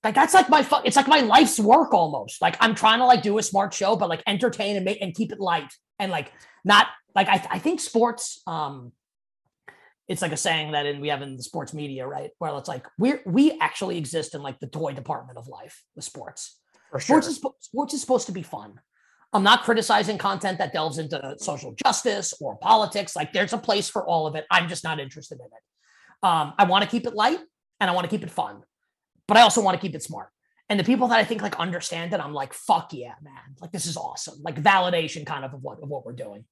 [0.03, 2.41] like that's like my it's like my life's work almost.
[2.41, 5.13] Like I'm trying to like do a smart show, but like entertain and make and
[5.13, 6.31] keep it light and like
[6.63, 8.93] not like I, I think sports um
[10.07, 12.31] it's like a saying that in we have in the sports media, right?
[12.39, 16.01] Where it's like we're we actually exist in like the toy department of life, the
[16.01, 16.59] sports.
[16.91, 16.99] Sure.
[16.99, 18.79] Sports is sports is supposed to be fun.
[19.31, 23.15] I'm not criticizing content that delves into social justice or politics.
[23.15, 24.45] Like there's a place for all of it.
[24.49, 26.27] I'm just not interested in it.
[26.27, 27.39] Um, I want to keep it light
[27.79, 28.63] and I want to keep it fun,
[29.29, 30.29] but I also want to keep it smart.
[30.67, 33.55] And the people that I think like understand it, I'm like, fuck yeah, man.
[33.61, 34.39] Like this is awesome.
[34.43, 36.45] Like validation kind of of what, of what we're doing.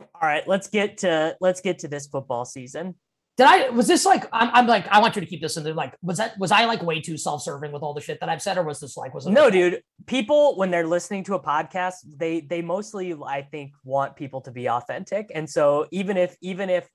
[0.00, 2.94] All right, let's get to let's get to this football season.
[3.36, 5.64] Did I was this like I'm, I'm like I want you to keep this in
[5.64, 5.74] there.
[5.74, 8.28] Like was that was I like way too self serving with all the shit that
[8.28, 9.82] I've said, or was this like was it no, dude?
[10.06, 14.50] People when they're listening to a podcast, they they mostly I think want people to
[14.50, 16.88] be authentic, and so even if even if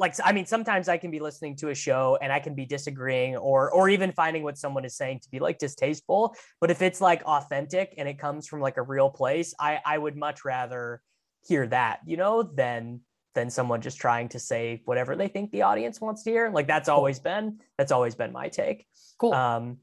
[0.00, 2.64] like I mean sometimes I can be listening to a show and I can be
[2.64, 6.82] disagreeing or or even finding what someone is saying to be like distasteful, but if
[6.82, 10.44] it's like authentic and it comes from like a real place, I I would much
[10.44, 11.02] rather
[11.46, 13.00] hear that, you know, than
[13.34, 16.50] than someone just trying to say whatever they think the audience wants to hear.
[16.50, 18.86] Like that's always been that's always been my take.
[19.18, 19.34] Cool.
[19.34, 19.78] Um,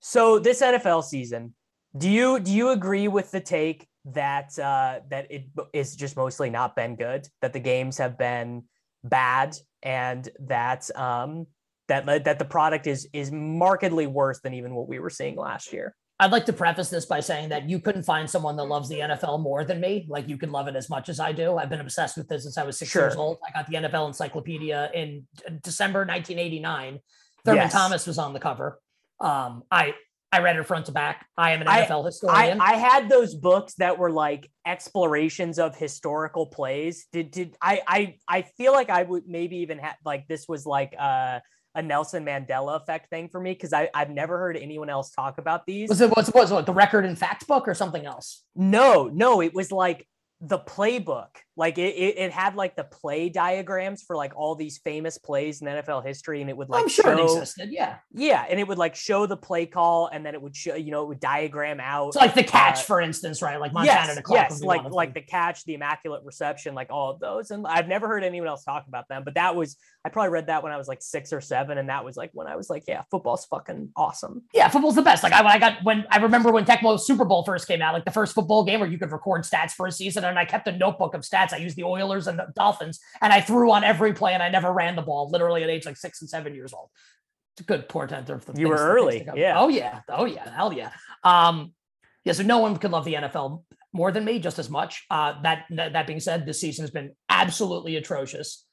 [0.00, 1.54] so this NFL season,
[1.96, 6.48] do you do you agree with the take that uh, that it is just mostly
[6.48, 7.28] not been good?
[7.40, 8.64] That the games have been
[9.04, 11.46] bad, and that um,
[11.88, 15.72] that that the product is is markedly worse than even what we were seeing last
[15.72, 15.94] year.
[16.20, 19.00] I'd like to preface this by saying that you couldn't find someone that loves the
[19.00, 20.06] NFL more than me.
[20.08, 21.56] Like you can love it as much as I do.
[21.56, 23.02] I've been obsessed with this since I was six sure.
[23.02, 23.38] years old.
[23.44, 25.26] I got the NFL encyclopedia in
[25.62, 27.00] December 1989.
[27.44, 27.72] Thurman yes.
[27.72, 28.78] Thomas was on the cover.
[29.18, 29.94] Um, I
[30.32, 31.26] I read it front to back.
[31.36, 32.60] I am an NFL I, historian.
[32.60, 37.06] I, I, had those books that were like explorations of historical plays.
[37.12, 40.64] Did did I I I feel like I would maybe even have like this was
[40.64, 41.40] like uh
[41.74, 45.36] a Nelson Mandela effect thing for me because I I've never heard anyone else talk
[45.36, 45.90] about these.
[45.90, 48.42] Was it was was it the record and fact book or something else?
[48.56, 50.06] No, no, it was like
[50.40, 51.28] the playbook
[51.62, 55.62] like it, it, it, had like the play diagrams for like all these famous plays
[55.62, 58.58] in NFL history, and it would like I'm sure show, it existed, yeah, yeah, and
[58.58, 61.06] it would like show the play call, and then it would show you know it
[61.06, 63.60] would diagram out, so like the catch, uh, for instance, right?
[63.60, 67.52] Like Montana yes, yes, like like the catch, the immaculate reception, like all of those,
[67.52, 70.48] and I've never heard anyone else talk about them, but that was I probably read
[70.48, 72.68] that when I was like six or seven, and that was like when I was
[72.68, 74.42] like, yeah, football's fucking awesome.
[74.52, 75.22] Yeah, football's the best.
[75.22, 77.94] Like I when I got when I remember when Tecmo Super Bowl first came out,
[77.94, 80.44] like the first football game where you could record stats for a season, and I
[80.44, 81.51] kept a notebook of stats.
[81.52, 84.48] I used the Oilers and the Dolphins, and I threw on every play, and I
[84.48, 85.30] never ran the ball.
[85.30, 86.88] Literally at age like six and seven years old.
[87.54, 88.58] It's a good portent of the.
[88.58, 89.58] You were early, yeah.
[89.58, 90.90] Oh yeah, oh yeah, hell yeah.
[91.22, 91.72] Um,
[92.24, 92.32] yeah.
[92.32, 93.62] So no one can love the NFL
[93.92, 95.04] more than me, just as much.
[95.10, 98.64] Uh, that that being said, this season has been absolutely atrocious.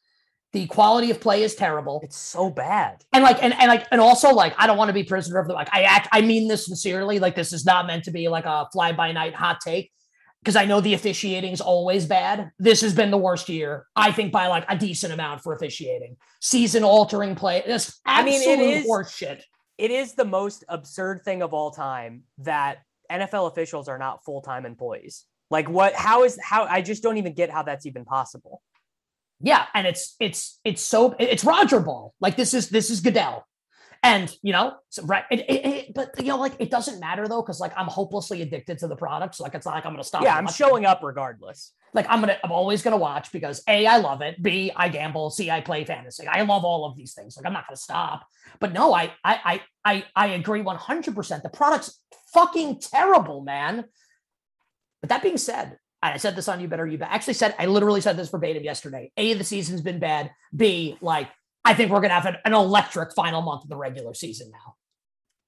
[0.52, 2.00] The quality of play is terrible.
[2.04, 3.04] It's so bad.
[3.14, 5.48] And like, and, and like, and also like, I don't want to be prisoner of
[5.48, 5.70] the like.
[5.72, 6.08] I act.
[6.12, 7.20] I mean this sincerely.
[7.20, 9.92] Like, this is not meant to be like a fly by night hot take
[10.42, 12.52] because I know the officiating is always bad.
[12.60, 16.18] This has been the worst year, I think, by like a decent amount for officiating.
[16.42, 17.64] Season altering play.
[17.66, 19.44] This I mean, it is horse shit.
[19.78, 22.80] It is the most absurd thing of all time that
[23.12, 25.26] NFL officials are not full time employees.
[25.50, 25.94] Like, what?
[25.94, 26.66] How is how?
[26.66, 28.62] I just don't even get how that's even possible.
[29.42, 32.14] Yeah, and it's it's it's so it's Roger Ball.
[32.20, 33.46] Like this is this is Goodell.
[34.02, 35.26] And you know, so, right.
[35.30, 38.42] It, it, it, but you know, like it doesn't matter though, because like I'm hopelessly
[38.42, 39.36] addicted to the product.
[39.36, 40.24] So like it's not like I'm gonna stop.
[40.24, 41.74] Yeah, I'm showing up regardless.
[41.94, 44.42] Like I'm gonna, I'm always gonna watch because a, I love it.
[44.42, 45.32] B, I gamble.
[45.32, 46.28] C, I play fantasy.
[46.28, 47.36] I love all of these things.
[47.36, 48.26] Like I'm not gonna stop.
[48.60, 51.16] But no, I, I, I, I, I agree 100.
[51.16, 52.00] percent The product's
[52.34, 53.86] fucking terrible, man.
[55.02, 57.10] But that being said, I said this on You Better You Bet.
[57.10, 59.12] I actually said I literally said this verbatim yesterday.
[59.18, 60.32] A, the season's been bad.
[60.56, 61.30] B, like
[61.66, 64.52] I think we're going to have an, an electric final month of the regular season
[64.52, 64.76] now.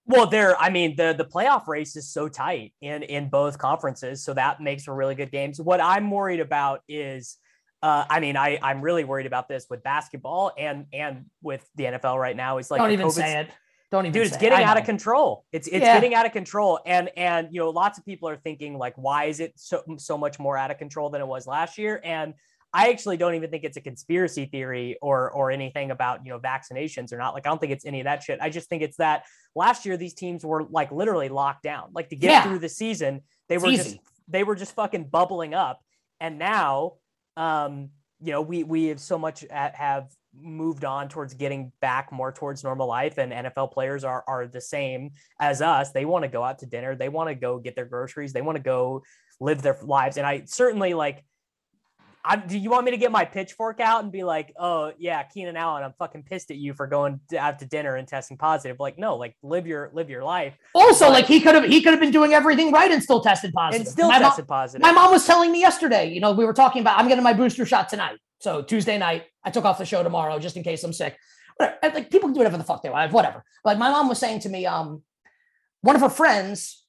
[0.05, 4.23] Well, there, I mean, the the playoff race is so tight in in both conferences,
[4.23, 5.61] so that makes for really good games.
[5.61, 7.37] What I'm worried about is,
[7.81, 11.85] uh, I mean, I I'm really worried about this with basketball and and with the
[11.85, 12.57] NFL right now.
[12.57, 13.51] Is like don't even say it.
[13.91, 14.27] Don't even, dude.
[14.27, 14.65] It's getting it.
[14.65, 15.45] out of control.
[15.51, 15.93] It's it's yeah.
[15.93, 19.25] getting out of control, and and you know, lots of people are thinking like, why
[19.25, 22.01] is it so so much more out of control than it was last year?
[22.03, 22.33] And
[22.73, 26.39] I actually don't even think it's a conspiracy theory or or anything about you know
[26.39, 27.33] vaccinations or not.
[27.33, 28.39] Like I don't think it's any of that shit.
[28.41, 31.89] I just think it's that last year these teams were like literally locked down.
[31.93, 32.43] Like to get yeah.
[32.43, 33.83] through the season, they it's were easy.
[33.83, 33.97] just
[34.27, 35.81] they were just fucking bubbling up.
[36.19, 36.93] And now,
[37.35, 37.89] um,
[38.21, 40.07] you know, we we have so much at, have
[40.39, 44.61] moved on towards getting back more towards normal life and NFL players are are the
[44.61, 45.11] same
[45.41, 45.91] as us.
[45.91, 48.41] They want to go out to dinner, they want to go get their groceries, they
[48.41, 49.03] want to go
[49.41, 50.17] live their lives.
[50.17, 51.25] And I certainly like
[52.23, 55.23] I, do you want me to get my pitchfork out and be like, oh yeah,
[55.23, 58.37] Keenan Allen, I'm fucking pissed at you for going to, out to dinner and testing
[58.37, 58.79] positive?
[58.79, 60.55] Like, no, like live your live your life.
[60.75, 63.21] Also, but, like he could have he could have been doing everything right and still
[63.21, 63.87] tested positive.
[63.87, 64.81] And still my tested mom, positive.
[64.83, 66.11] My mom was telling me yesterday.
[66.11, 68.17] You know, we were talking about I'm getting my booster shot tonight.
[68.39, 71.17] So Tuesday night, I took off the show tomorrow just in case I'm sick.
[71.57, 71.77] Whatever.
[71.95, 73.43] Like people can do whatever the fuck they want, whatever.
[73.63, 75.01] But my mom was saying to me, um,
[75.81, 76.85] one of her friends'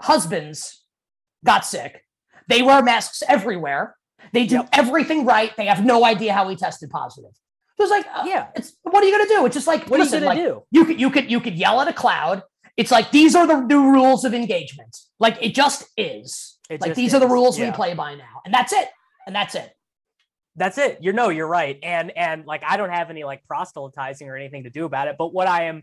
[0.00, 0.84] husbands
[1.44, 2.02] got sick.
[2.48, 3.96] They wear masks everywhere
[4.32, 5.56] they do everything right.
[5.56, 7.32] They have no idea how he tested positive.
[7.76, 9.46] So it's like, uh, yeah, it's what are you gonna do?
[9.46, 10.64] It's just like, what listen, are you gonna like, do?
[10.70, 12.42] You could, you could, you could yell at a cloud.
[12.76, 14.96] It's like these are the new rules of engagement.
[15.18, 16.58] Like it just is.
[16.68, 17.14] It like these is.
[17.14, 17.70] are the rules yeah.
[17.70, 18.88] we play by now, and that's it.
[19.26, 19.72] And that's it.
[20.56, 20.98] That's it.
[21.00, 21.78] You're no, you're right.
[21.82, 25.16] And and like I don't have any like proselytizing or anything to do about it.
[25.18, 25.82] But what I am,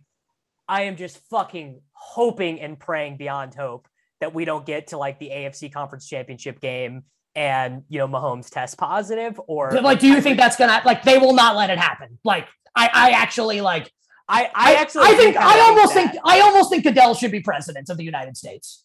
[0.68, 3.88] I am just fucking hoping and praying beyond hope
[4.22, 7.04] that we don't get to like the AFC Conference Championship game
[7.38, 11.20] and you know Mahomes test positive or like do you think that's gonna like they
[11.20, 12.18] will not let it happen?
[12.24, 13.94] Like I I actually like
[14.28, 17.90] I I actually I, think, I, almost think, I almost think Goodell should be president
[17.90, 18.84] of the United States.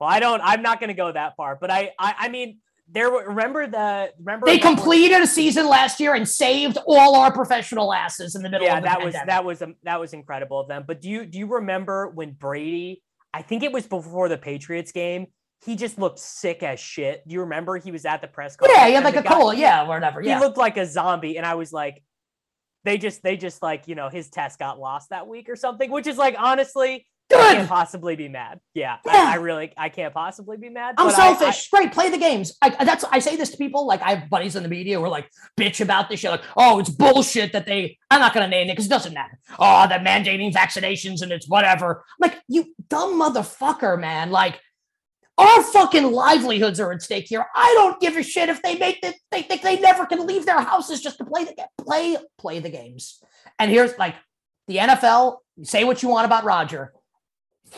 [0.00, 2.58] Well, I don't I'm not gonna go that far, but I I, I mean
[2.88, 7.92] there remember the remember they completed a season last year and saved all our professional
[7.92, 9.14] asses in the middle yeah, of the that pandemic.
[9.14, 10.84] was that was um, that was incredible of them.
[10.86, 13.02] But do you do you remember when Brady
[13.34, 15.26] I think it was before the Patriots game
[15.66, 17.26] he just looked sick as shit.
[17.26, 18.78] Do you remember he was at the press conference?
[18.78, 20.22] Yeah, he had like a guy, cold, yeah, whatever.
[20.22, 20.38] Yeah.
[20.38, 22.02] He looked like a zombie, and I was like,
[22.84, 25.90] they just, they just like, you know, his test got lost that week or something,
[25.90, 27.40] which is like, honestly, Good.
[27.40, 28.60] I can't possibly be mad.
[28.72, 29.12] Yeah, yeah.
[29.12, 30.94] I, I, really, I can't possibly be mad.
[30.96, 31.68] I'm selfish.
[31.72, 32.56] I, I, Great, play the games.
[32.62, 33.84] I, that's I say this to people.
[33.84, 36.30] Like I have buddies in the media who are like bitch about this shit.
[36.30, 37.98] Like, oh, it's bullshit that they.
[38.12, 39.40] I'm not gonna name it because it doesn't matter.
[39.58, 42.04] Oh, they're mandating vaccinations and it's whatever.
[42.20, 44.30] like you dumb motherfucker, man.
[44.30, 44.60] Like
[45.38, 47.44] our fucking livelihoods are at stake here.
[47.54, 49.16] I don't give a shit if they make it.
[49.30, 51.66] They think they never can leave their houses just to play the game.
[51.78, 53.22] Play, play the games.
[53.58, 54.14] And here's like
[54.66, 55.38] the NFL.
[55.62, 56.92] Say what you want about Roger.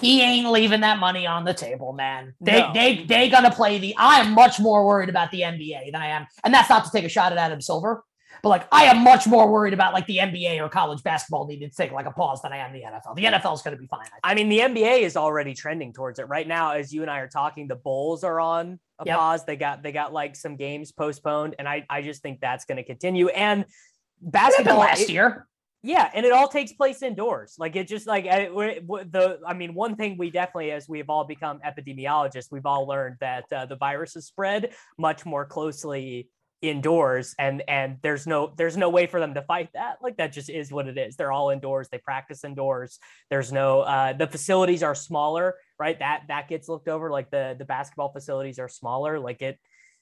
[0.00, 2.34] He ain't leaving that money on the table, man.
[2.40, 2.72] They no.
[2.74, 3.94] they they gonna play the.
[3.96, 6.90] I am much more worried about the NBA than I am, and that's not to
[6.90, 8.04] take a shot at Adam Silver.
[8.42, 11.68] But like, I am much more worried about like the NBA or college basketball needing
[11.68, 13.16] to take like a pause than I am the NFL.
[13.16, 14.06] The NFL is going to be fine.
[14.22, 16.72] I, I, mean, the NBA is already trending towards it right now.
[16.72, 19.18] As you and I are talking, the Bulls are on a yep.
[19.18, 19.44] pause.
[19.44, 22.76] They got they got like some games postponed, and I I just think that's going
[22.76, 23.28] to continue.
[23.28, 23.64] And
[24.20, 25.46] basketball last it, year.
[25.82, 27.54] Yeah, and it all takes place indoors.
[27.56, 31.24] Like it just like I, the I mean, one thing we definitely, as we've all
[31.24, 36.28] become epidemiologists, we've all learned that uh, the virus is spread much more closely
[36.60, 39.98] indoors and and there's no there's no way for them to fight that.
[40.02, 41.16] Like that just is what it is.
[41.16, 41.88] They're all indoors.
[41.88, 42.98] They practice indoors.
[43.30, 45.98] There's no uh the facilities are smaller right?
[45.98, 47.10] That that gets looked over.
[47.10, 49.18] Like the the basketball facilities are smaller.
[49.18, 49.58] Like it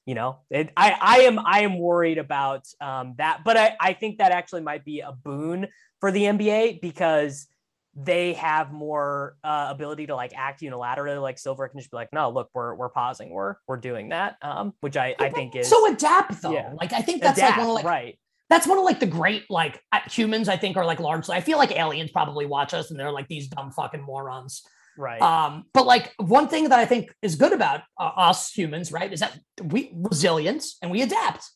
[0.07, 3.93] you know it i i am i am worried about um that but i i
[3.93, 5.67] think that actually might be a boon
[5.99, 7.49] for the nba because
[7.97, 11.21] they have more uh, ability to like act unilaterally.
[11.21, 14.37] Like Silver can just be like, no, look, we're we're pausing, we're we're doing that,
[14.43, 16.53] um, which I I think is so adapt though.
[16.53, 16.75] Yeah.
[16.79, 18.19] Like I think that's adapt, like one of like right.
[18.49, 20.49] That's one of like the great like humans.
[20.49, 21.35] I think are like largely.
[21.35, 24.63] I feel like aliens probably watch us and they're like these dumb fucking morons.
[24.99, 25.21] Right.
[25.21, 29.13] Um, but like one thing that I think is good about uh, us humans, right,
[29.13, 31.51] is that we resilience and we adapt.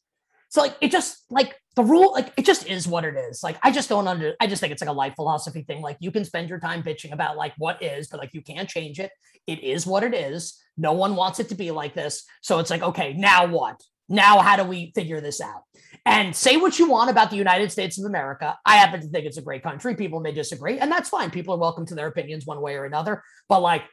[0.51, 3.43] So like it just like the rule, like it just is what it is.
[3.43, 5.81] Like I just don't under I just think it's like a life philosophy thing.
[5.81, 8.69] Like you can spend your time bitching about like what is, but like you can't
[8.69, 9.13] change it.
[9.47, 10.61] It is what it is.
[10.77, 12.25] No one wants it to be like this.
[12.43, 13.81] So it's like, okay, now what?
[14.09, 15.63] Now how do we figure this out?
[16.05, 18.59] And say what you want about the United States of America.
[18.67, 19.95] I happen to think it's a great country.
[19.95, 21.31] People may disagree, and that's fine.
[21.31, 23.23] People are welcome to their opinions one way or another.
[23.49, 23.85] But like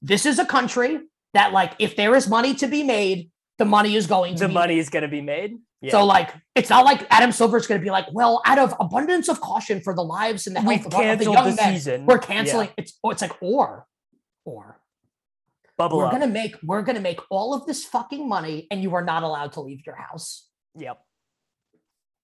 [0.00, 1.00] this is a country
[1.34, 4.52] that like if there is money to be made, the money is going to the
[4.52, 4.80] money made.
[4.80, 5.58] is going to be made.
[5.82, 5.92] Yeah.
[5.92, 9.28] So like it's not like Adam Silver's going to be like, well, out of abundance
[9.28, 12.06] of caution for the lives and the health of, of, the young the men, season.
[12.06, 12.68] we're canceling.
[12.68, 12.74] Yeah.
[12.78, 13.86] It's oh, it's like or
[14.44, 14.80] or
[15.76, 16.12] Bubble we're up.
[16.12, 19.52] gonna make we're gonna make all of this fucking money and you are not allowed
[19.52, 20.48] to leave your house.
[20.78, 20.98] Yep.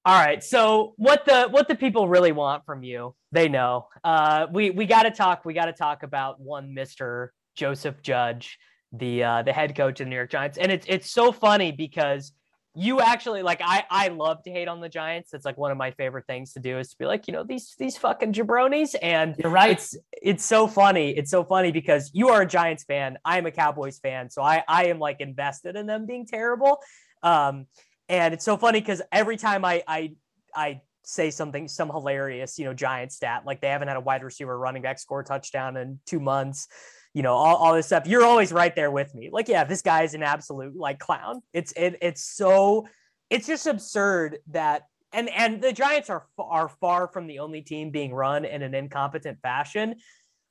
[0.05, 0.42] All right.
[0.42, 3.88] So what the what the people really want from you, they know.
[4.03, 7.28] Uh we we gotta talk, we gotta talk about one Mr.
[7.55, 8.59] Joseph Judge,
[8.92, 10.57] the uh the head coach of the New York Giants.
[10.57, 12.32] And it's it's so funny because
[12.74, 15.34] you actually like I I love to hate on the Giants.
[15.34, 17.44] It's like one of my favorite things to do is to be like, you know,
[17.44, 18.94] these these fucking jabronis.
[19.02, 19.72] And you're right.
[19.72, 21.10] It's it's so funny.
[21.10, 23.18] It's so funny because you are a Giants fan.
[23.24, 24.30] I am a Cowboys fan.
[24.30, 26.78] So I I am like invested in them being terrible.
[27.22, 27.66] Um
[28.08, 30.14] and it's so funny because every time I I
[30.54, 34.22] I say something some hilarious, you know, Giant stat, like they haven't had a wide
[34.22, 36.68] receiver running back score touchdown in two months
[37.14, 39.28] you know, all, all this stuff, you're always right there with me.
[39.30, 41.42] Like, yeah, this guy is an absolute like clown.
[41.52, 42.88] It's it, it's so
[43.30, 44.82] it's just absurd that
[45.12, 48.74] and and the Giants are are far from the only team being run in an
[48.74, 49.96] incompetent fashion.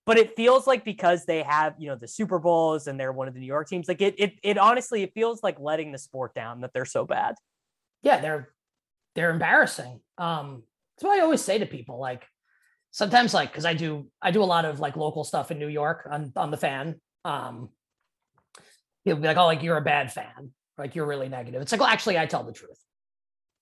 [0.06, 3.28] But it feels like because they have, you know, the Super Bowls and they're one
[3.28, 5.98] of the New York teams, like it it it honestly it feels like letting the
[5.98, 7.36] sport down that they're so bad.
[8.04, 8.50] Yeah, they're
[9.16, 10.00] they're embarrassing.
[10.18, 10.64] Um,
[10.96, 12.00] that's what I always say to people.
[12.00, 12.26] Like
[12.92, 15.68] sometimes, like because I do I do a lot of like local stuff in New
[15.68, 17.02] York on on the fan.
[17.26, 17.70] Um,
[19.04, 21.82] he'll be like, "Oh, like you're a bad fan, like you're really negative." It's like,
[21.82, 22.80] well, actually, I tell the truth.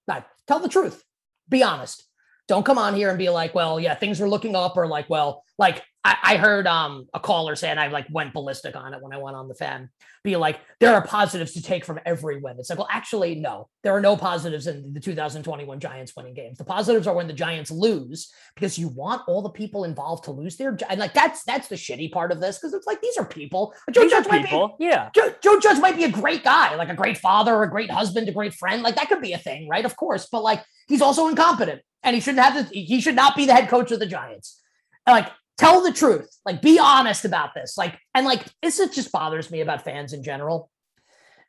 [0.08, 1.04] I tell the truth.
[1.48, 2.09] Be honest.
[2.50, 5.10] Don't come on here and be like, "Well, yeah, things are looking up," or like,
[5.10, 8.93] "Well, like I, I heard um a caller say, and I like went ballistic on
[8.93, 9.89] it when I went on the fan,
[10.24, 12.56] be like, there are positives to take from every win.
[12.58, 16.58] It's like, well, actually, no, there are no positives in the 2021 Giants winning games.
[16.58, 20.32] The positives are when the Giants lose because you want all the people involved to
[20.32, 23.18] lose their and like that's that's the shitty part of this because it's like these
[23.18, 23.74] are people.
[23.91, 24.78] Joe these Judge might people.
[24.80, 25.10] be yeah.
[25.14, 28.30] Joe, Joe Judge might be a great guy, like a great father, a great husband,
[28.30, 28.82] a great friend.
[28.82, 29.86] Like that could be a thing, right?
[29.86, 32.80] Of course, but like he's also incompetent and he shouldn't have to.
[32.80, 34.62] He should not be the head coach of the Giants.
[35.06, 36.30] And Like tell the truth.
[36.45, 37.78] Like be honest about this.
[37.78, 40.70] Like and like this it just bothers me about fans in general.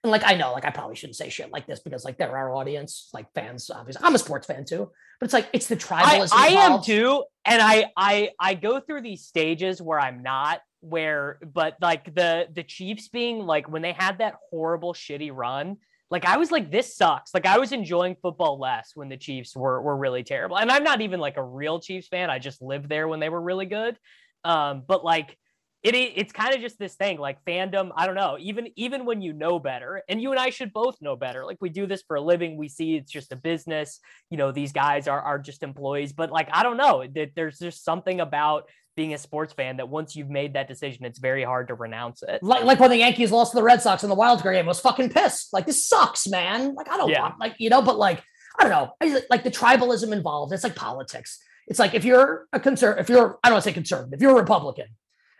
[0.02, 2.36] And like i know like i probably shouldn't say shit like this because like they're
[2.36, 3.10] our audience.
[3.12, 4.02] Like fans obviously.
[4.04, 4.90] I'm a sports fan too.
[5.20, 7.24] But it's like it's the tribalism i, I am too.
[7.44, 12.48] And i i i go through these stages where i'm not where but like the
[12.52, 15.76] the chiefs being like when they had that horrible shitty run
[16.10, 17.32] like I was like, this sucks.
[17.32, 20.58] Like I was enjoying football less when the Chiefs were were really terrible.
[20.58, 22.30] And I'm not even like a real Chiefs fan.
[22.30, 23.96] I just lived there when they were really good.
[24.44, 25.36] Um, but like
[25.82, 29.22] it it's kind of just this thing like fandom i don't know even even when
[29.22, 32.02] you know better and you and i should both know better like we do this
[32.02, 33.98] for a living we see it's just a business
[34.28, 37.58] you know these guys are are just employees but like i don't know that there's
[37.58, 41.44] just something about being a sports fan that once you've made that decision, it's very
[41.44, 42.42] hard to renounce it.
[42.42, 44.64] Like, like when the Yankees lost to the Red Sox in the wild card game,
[44.64, 45.52] I was fucking pissed.
[45.52, 46.74] Like, this sucks, man.
[46.74, 47.22] Like, I don't yeah.
[47.22, 48.22] want, like, you know, but like,
[48.58, 50.52] I don't know, like the tribalism involved.
[50.52, 51.38] It's like politics.
[51.66, 54.20] It's like if you're a concern, if you're, I don't want to say conservative, if
[54.20, 54.86] you're a Republican,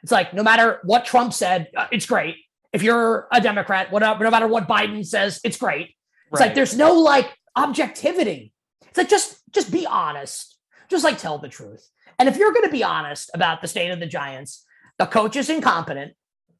[0.03, 2.36] it's like no matter what Trump said, uh, it's great.
[2.72, 5.88] If you're a Democrat, whatever, no matter what Biden says, it's great.
[6.30, 6.46] It's right.
[6.46, 8.53] like there's no like objectivity.
[8.88, 10.57] It's like just just be honest.
[10.88, 11.86] Just like tell the truth.
[12.20, 14.66] And if you're going to be honest about the state of the Giants,
[14.98, 16.12] the coach is incompetent.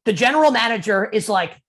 [0.05, 1.61] The general manager is like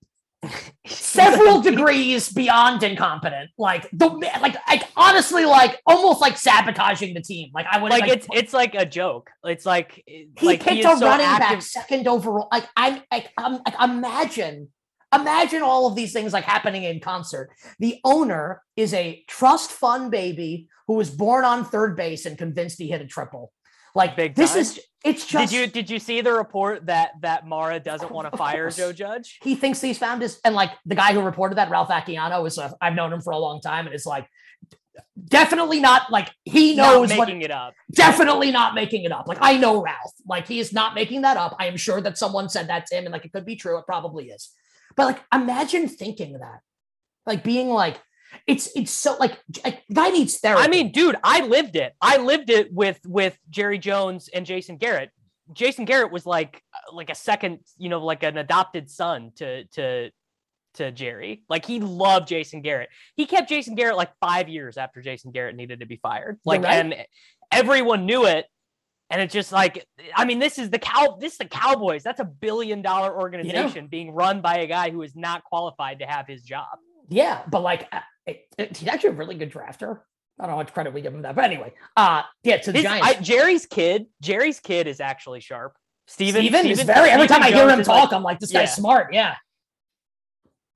[0.87, 3.51] several degrees beyond incompetent.
[3.59, 4.09] Like the
[4.41, 7.51] like like honestly like almost like sabotaging the team.
[7.53, 9.29] Like I would like, like it's it's like a joke.
[9.45, 11.59] It's like he like picked he a so running active.
[11.59, 12.49] back second overall.
[12.51, 14.69] Like I'm like, I'm like imagine
[15.15, 17.51] imagine all of these things like happening in concert.
[17.79, 22.79] The owner is a trust fund baby who was born on third base and convinced
[22.79, 23.53] he hit a triple.
[23.95, 24.61] Like Big this time.
[24.61, 28.31] is it's just Did you did you see the report that that Mara doesn't want
[28.31, 29.39] to fire Joe Judge?
[29.43, 32.59] He thinks he's found his and like the guy who reported that Ralph Vacchiano is
[32.59, 34.29] a, I've known him for a long time and it's like
[35.25, 37.75] definitely not like he knows not making what, it up.
[37.93, 39.27] Definitely not making it up.
[39.27, 40.13] Like I know Ralph.
[40.27, 41.57] Like he is not making that up.
[41.59, 43.79] I am sure that someone said that to him and like it could be true.
[43.79, 44.51] It probably is.
[44.97, 46.61] But like imagine thinking that.
[47.27, 48.01] Like being like
[48.47, 49.39] it's it's so like,
[49.93, 50.63] guy needs therapy.
[50.63, 51.95] I mean, dude, I lived it.
[52.01, 55.11] I lived it with with Jerry Jones and Jason Garrett.
[55.53, 59.65] Jason Garrett was like uh, like a second, you know, like an adopted son to
[59.69, 60.11] to
[60.75, 61.45] to Jerry.
[61.49, 62.89] Like he loved Jason Garrett.
[63.15, 66.39] He kept Jason Garrett like five years after Jason Garrett needed to be fired.
[66.45, 66.75] Like right.
[66.75, 66.95] and
[67.51, 68.47] everyone knew it.
[69.11, 71.19] And it's just like, I mean, this is the cow.
[71.21, 72.03] This is the Cowboys.
[72.03, 76.07] That's a billion dollar organization being run by a guy who is not qualified to
[76.07, 76.79] have his job.
[77.11, 77.93] Yeah, but like
[78.27, 80.01] he's actually a really good drafter.
[80.39, 82.73] I don't know how much credit we give him that, but anyway, uh, yeah, So
[82.73, 83.07] the His, Giants.
[83.07, 85.77] I, Jerry's kid, Jerry's kid is actually sharp.
[86.07, 87.11] Stephen, Stephen, Stephen is very.
[87.11, 88.75] Every time I hear him talk, like, I'm like, this guy's yeah.
[88.75, 89.13] smart.
[89.13, 89.37] Yeah,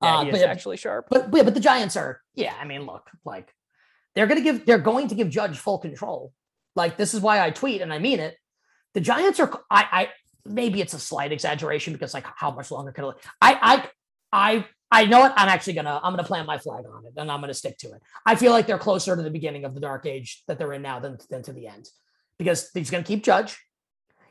[0.01, 1.07] yeah, uh, he is but, actually sharp.
[1.09, 2.21] But, but but the Giants are.
[2.35, 3.53] Yeah, I mean, look, like
[4.15, 4.65] they're gonna give.
[4.65, 6.33] They're going to give Judge full control.
[6.75, 8.37] Like this is why I tweet and I mean it.
[8.93, 9.51] The Giants are.
[9.69, 9.87] I.
[9.91, 10.09] I
[10.45, 13.11] maybe it's a slight exaggeration because like how much longer can I?
[13.41, 13.57] I.
[13.61, 13.89] I
[14.31, 14.65] I
[15.05, 15.33] know it.
[15.35, 17.87] I'm actually gonna I'm gonna plant my flag on it, and I'm gonna stick to
[17.87, 18.01] it.
[18.25, 20.81] I feel like they're closer to the beginning of the dark age that they're in
[20.81, 21.89] now than, than to the end,
[22.37, 23.57] because he's gonna keep Judge.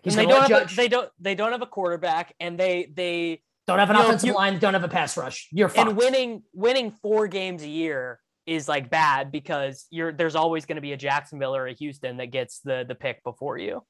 [0.02, 0.72] He's they don't have Judge.
[0.72, 4.30] A, they don't they don't have a quarterback, and they they don't have an offensive
[4.30, 4.58] know, line.
[4.58, 5.48] Don't have a pass rush.
[5.52, 5.88] You're fucked.
[5.88, 10.76] and winning winning four games a year is like bad because you're there's always going
[10.76, 13.82] to be a Jacksonville or a Houston that gets the the pick before you.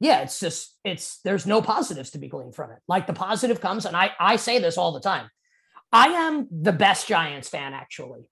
[0.00, 2.78] Yeah, it's just it's there's no positives to be gleaned from it.
[2.88, 5.30] Like the positive comes, and I I say this all the time
[5.92, 8.30] I am the best Giants fan, actually,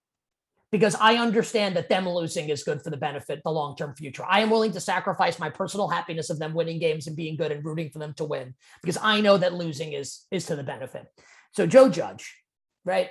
[0.71, 4.25] because I understand that them losing is good for the benefit, the long term future.
[4.27, 7.51] I am willing to sacrifice my personal happiness of them winning games and being good
[7.51, 10.63] and rooting for them to win because I know that losing is is to the
[10.63, 11.05] benefit.
[11.53, 12.35] So Joe Judge,
[12.83, 13.09] right?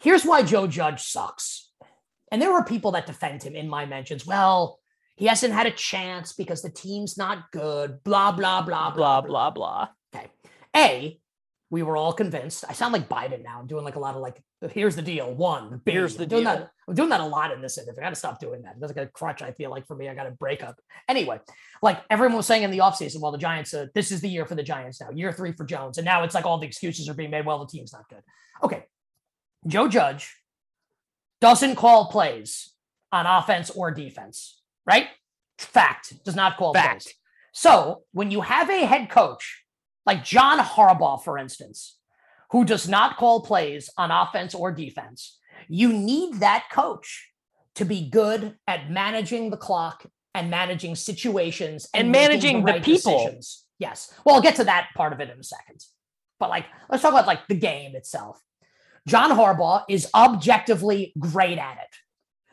[0.00, 1.70] Here's why Joe Judge sucks.
[2.30, 4.26] And there were people that defend him in my mentions.
[4.26, 4.80] Well,
[5.16, 8.02] he hasn't had a chance because the team's not good.
[8.04, 9.88] Blah blah blah blah blah blah.
[10.14, 10.28] Okay.
[10.76, 11.18] A,
[11.74, 12.64] we were all convinced.
[12.68, 13.58] I sound like Biden now.
[13.58, 15.34] I'm doing like a lot of like, here's the deal.
[15.34, 15.90] One, B.
[15.90, 16.52] here's the I'm doing deal.
[16.52, 18.00] That, I'm doing that a lot in this interview.
[18.00, 18.76] I got to stop doing that.
[18.78, 19.42] That's like a crutch.
[19.42, 20.78] I feel like for me, I got to break up.
[21.08, 21.40] Anyway,
[21.82, 24.46] like everyone was saying in the offseason, well, the Giants, uh, this is the year
[24.46, 25.98] for the Giants now, year three for Jones.
[25.98, 27.44] And now it's like all the excuses are being made.
[27.44, 28.22] Well, the team's not good.
[28.62, 28.84] Okay.
[29.66, 30.32] Joe Judge
[31.40, 32.72] doesn't call plays
[33.10, 35.08] on offense or defense, right?
[35.58, 36.24] Fact.
[36.24, 37.02] Does not call Fact.
[37.02, 37.14] plays.
[37.52, 39.63] So when you have a head coach
[40.06, 41.98] like John Harbaugh, for instance,
[42.50, 45.38] who does not call plays on offense or defense,
[45.68, 47.30] you need that coach
[47.76, 52.84] to be good at managing the clock and managing situations And making managing the right
[52.84, 53.18] people.
[53.18, 53.64] decisions.
[53.78, 54.12] Yes.
[54.24, 55.80] Well, I'll get to that part of it in a second.
[56.38, 58.40] But like, let's talk about like the game itself.
[59.06, 61.96] John Harbaugh is objectively great at it.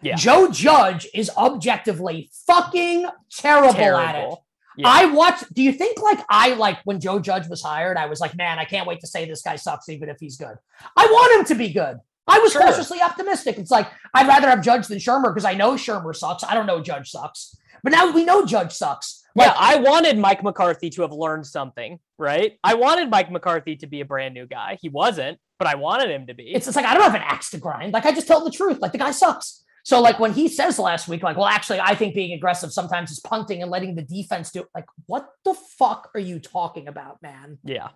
[0.01, 0.15] Yeah.
[0.15, 4.37] Joe Judge is objectively fucking terrible, at it.
[4.77, 4.87] Yeah.
[4.87, 5.53] I watched.
[5.53, 7.97] Do you think like I like when Joe Judge was hired?
[7.97, 10.37] I was like, man, I can't wait to say this guy sucks, even if he's
[10.37, 10.55] good.
[10.95, 11.97] I want him to be good.
[12.27, 12.61] I was Sure.
[12.61, 13.57] cautiously optimistic.
[13.57, 16.43] It's like I'd rather have Judge than Shurmur because I know Shurmur sucks.
[16.43, 19.23] I don't know Judge sucks, but now we know Judge sucks.
[19.35, 22.57] Yeah, I wanted Mike McCarthy to have learned something, right?
[22.63, 24.77] I wanted Mike McCarthy to be a brand new guy.
[24.81, 26.53] He wasn't, but I wanted him to be.
[26.53, 27.93] it's, it's like I don't have an axe to grind.
[27.93, 28.79] Like I just tell the truth.
[28.79, 29.63] Like the guy sucks.
[29.83, 33.11] So like when he says last week, like, well, actually, I think being aggressive sometimes
[33.11, 34.65] is punting and letting the defense do.
[34.75, 37.57] Like, what the fuck are you talking about, man?
[37.63, 37.89] yeah.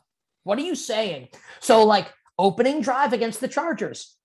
[0.44, 1.30] What are you saying?
[1.60, 4.16] So, like, opening drive against the Chargers.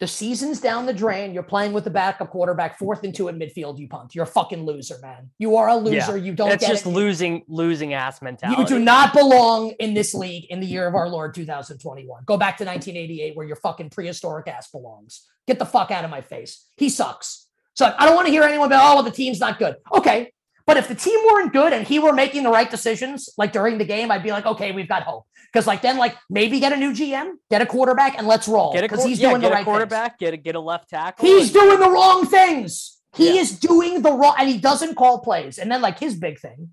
[0.00, 1.34] The season's down the drain.
[1.34, 3.78] You're playing with the backup quarterback, fourth and two in midfield.
[3.78, 4.14] You punt.
[4.14, 5.30] You're a fucking loser, man.
[5.38, 6.16] You are a loser.
[6.16, 6.88] You don't It's get just it.
[6.88, 8.62] losing losing ass mentality.
[8.62, 12.24] You do not belong in this league in the year of our Lord 2021.
[12.24, 15.28] Go back to 1988 where your fucking prehistoric ass belongs.
[15.50, 16.64] Get the fuck out of my face.
[16.76, 17.48] He sucks.
[17.74, 19.74] So I don't want to hear anyone be, oh, well, the team's not good.
[19.92, 20.32] Okay.
[20.64, 23.76] But if the team weren't good and he were making the right decisions, like during
[23.78, 25.24] the game, I'd be like, okay, we've got hope.
[25.52, 28.72] Because like then, like maybe get a new GM, get a quarterback, and let's roll.
[28.72, 29.72] Because he's yeah, doing get the a right things.
[29.72, 31.26] quarterback, get a get a left tackle.
[31.26, 32.98] He's doing the wrong things.
[33.16, 33.40] He Yeah.
[33.40, 35.58] is doing the wrong, and he doesn't call plays.
[35.58, 36.68] And then, like, his big thing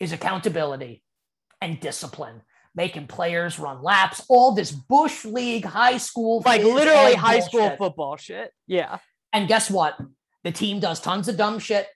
[0.00, 1.02] is accountability
[1.60, 2.40] and discipline,
[2.74, 8.16] making players run laps, all this Bush League high school, like literally high school football
[8.16, 8.52] shit.
[8.66, 8.98] Yeah.
[9.32, 9.98] And guess what?
[10.44, 11.86] The team does tons of dumb shit.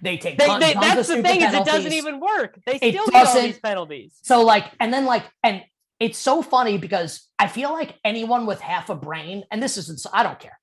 [0.00, 2.58] They take They, tons, they, tons of that's the thing is it doesn't even work.
[2.66, 4.18] They still get all these penalties.
[4.22, 5.62] So like, and then like, and
[5.98, 10.00] it's so funny because I feel like anyone with half a brain, and this isn't,
[10.12, 10.58] I don't care.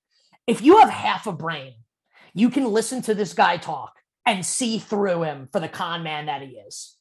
[0.47, 1.73] If you have half a brain,
[2.33, 3.93] you can listen to this guy talk
[4.25, 6.95] and see through him for the con man that he is.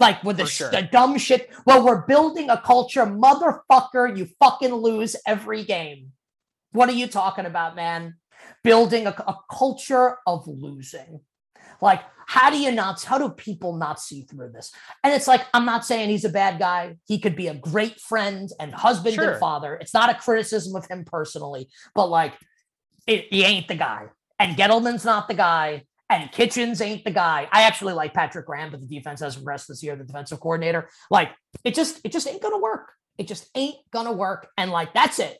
[0.00, 0.70] Like with the, sure.
[0.70, 1.50] the dumb shit.
[1.66, 4.16] Well, we're building a culture, motherfucker.
[4.16, 6.12] You fucking lose every game.
[6.72, 8.14] What are you talking about, man?
[8.62, 11.20] Building a, a culture of losing.
[11.80, 14.72] Like, how do you not, how do people not see through this?
[15.02, 16.96] And it's like, I'm not saying he's a bad guy.
[17.06, 19.32] He could be a great friend and husband Sure.
[19.32, 19.74] and father.
[19.76, 22.34] It's not a criticism of him personally, but like,
[23.06, 24.08] it, he ain't the guy.
[24.38, 25.84] And Gettleman's not the guy.
[26.10, 27.48] And Kitchens ain't the guy.
[27.52, 30.88] I actually like Patrick Graham, but the defense has progressed this year, the defensive coordinator.
[31.10, 31.32] Like,
[31.64, 32.92] it just, it just ain't gonna work.
[33.18, 34.48] It just ain't gonna work.
[34.56, 35.38] And like, that's it.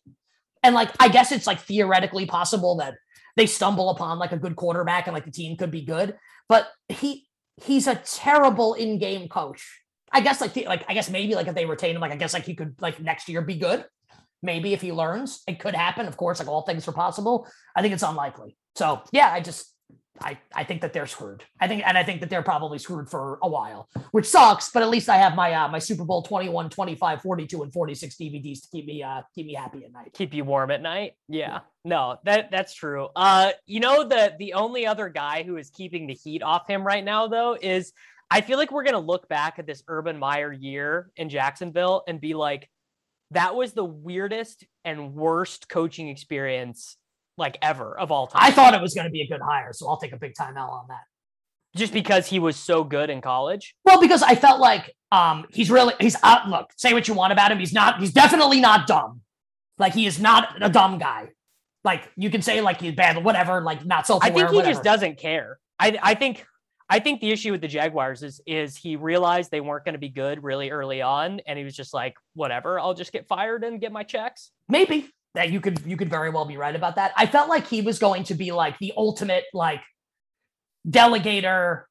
[0.63, 2.97] And like, I guess it's like theoretically possible that
[3.37, 6.17] they stumble upon like a good quarterback and like the team could be good.
[6.49, 9.83] But he he's a terrible in-game coach.
[10.13, 12.17] I guess like the, like I guess maybe like if they retain him, like I
[12.17, 13.85] guess like he could like next year be good.
[14.43, 16.07] Maybe if he learns, it could happen.
[16.07, 17.49] Of course, like all things are possible.
[17.77, 18.57] I think it's unlikely.
[18.75, 19.73] So yeah, I just
[20.21, 21.45] I I think that they're screwed.
[21.61, 24.83] I think and I think that they're probably screwed for a while, which sucks, but
[24.83, 28.63] at least I have my uh my Super Bowl 21, 25, 42 and 46 DVDs
[28.63, 30.13] to keep me uh keep me happy at night.
[30.13, 31.13] keep you warm at night.
[31.29, 31.61] Yeah.
[31.85, 33.09] No, that that's true.
[33.17, 36.87] Uh, you know the the only other guy who is keeping the heat off him
[36.87, 37.93] right now though is
[38.31, 42.21] I feel like we're gonna look back at this Urban Meyer year in Jacksonville and
[42.21, 42.69] be like,
[43.31, 46.97] that was the weirdest and worst coaching experience
[47.39, 48.43] like ever of all time.
[48.45, 50.35] I thought it was going to be a good hire, so I'll take a big
[50.35, 51.05] time L on that.
[51.77, 53.75] just because he was so good in college.
[53.85, 56.49] Well, because I felt like um he's really he's out.
[56.49, 57.59] Look, say what you want about him.
[57.59, 58.01] He's not.
[58.01, 59.23] He's definitely not dumb.
[59.79, 61.29] Like he is not a dumb guy.
[61.85, 63.61] Like you can say like he's bad, whatever.
[63.63, 65.59] Like not self I think he just doesn't care.
[65.79, 66.45] I I think
[66.91, 69.99] I think the issue with the Jaguars is is he realized they weren't going to
[70.01, 73.63] be good really early on, and he was just like, whatever, I'll just get fired
[73.63, 74.51] and get my checks.
[74.69, 75.09] Maybe
[75.39, 77.13] that you could you could very well be right about that.
[77.17, 79.83] I felt like he was going to be like the ultimate like
[80.87, 81.85] delegator,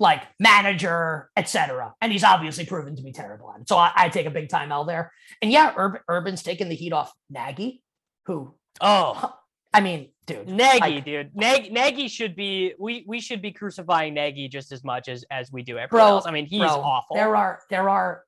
[0.00, 1.94] like manager, etc.
[2.00, 3.68] And he's obviously proven to be terrible at it.
[3.68, 5.12] So I, I take a big time L there.
[5.40, 7.82] And yeah, Urban, Urban's taking the heat off Nagy,
[8.26, 9.32] who Oh,
[9.72, 14.14] I mean, dude, Nagy, like, dude, Nagy, Nagy should be we we should be crucifying
[14.14, 16.26] Nagy just as much as as we do everyone Bro, else.
[16.26, 17.14] I mean, he's bro, awful.
[17.16, 18.24] There are there are.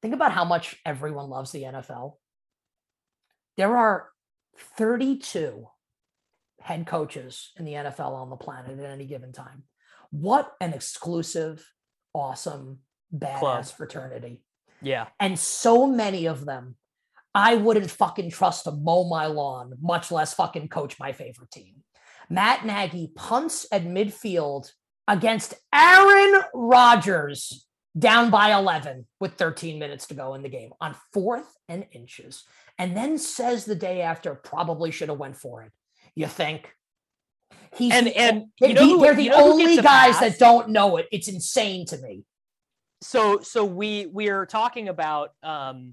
[0.00, 2.14] Think about how much everyone loves the NFL.
[3.58, 4.08] There are
[4.76, 5.66] 32
[6.60, 9.64] head coaches in the NFL on the planet at any given time.
[10.10, 11.66] What an exclusive,
[12.14, 12.78] awesome,
[13.14, 13.64] badass Club.
[13.66, 14.42] fraternity.
[14.80, 16.76] yeah, And so many of them,
[17.34, 21.82] I wouldn't fucking trust to mow my lawn, much less fucking coach my favorite team.
[22.30, 24.70] Matt Nagy punts at midfield
[25.08, 30.94] against Aaron Rodgers down by 11 with 13 minutes to go in the game on
[31.12, 32.44] fourth and inches.
[32.78, 35.72] And then says the day after, probably should have went for it.
[36.14, 36.72] You think?
[37.76, 40.20] He's and and they- you know who, they're the you know only guys pass?
[40.20, 41.06] that don't know it.
[41.12, 42.24] It's insane to me.
[43.02, 45.92] so so we we're talking about um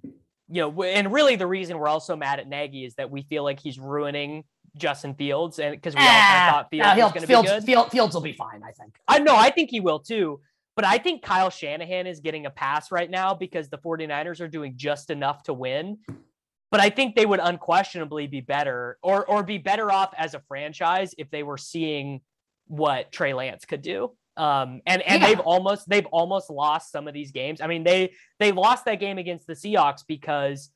[0.50, 3.44] you know and really the reason we're also mad at Nagy is that we feel
[3.44, 4.44] like he's ruining
[4.78, 7.28] Justin Fields and because we all kind Ah, of thought Fields no, was going to
[7.28, 7.64] be Fields, good.
[7.64, 8.96] Field- Fields will be fine, I think.
[9.08, 10.40] I know I think he will too.
[10.76, 14.48] But I think Kyle Shanahan is getting a pass right now because the 49ers are
[14.48, 16.00] doing just enough to win.
[16.72, 20.42] But I think they would unquestionably be better or or be better off as a
[20.42, 22.20] franchise if they were seeing
[22.68, 24.12] what Trey Lance could do.
[24.36, 25.28] Um, and and Yeah.
[25.30, 27.62] they've almost they've almost lost some of these games.
[27.62, 30.72] I mean, they they lost that game against the Seahawks because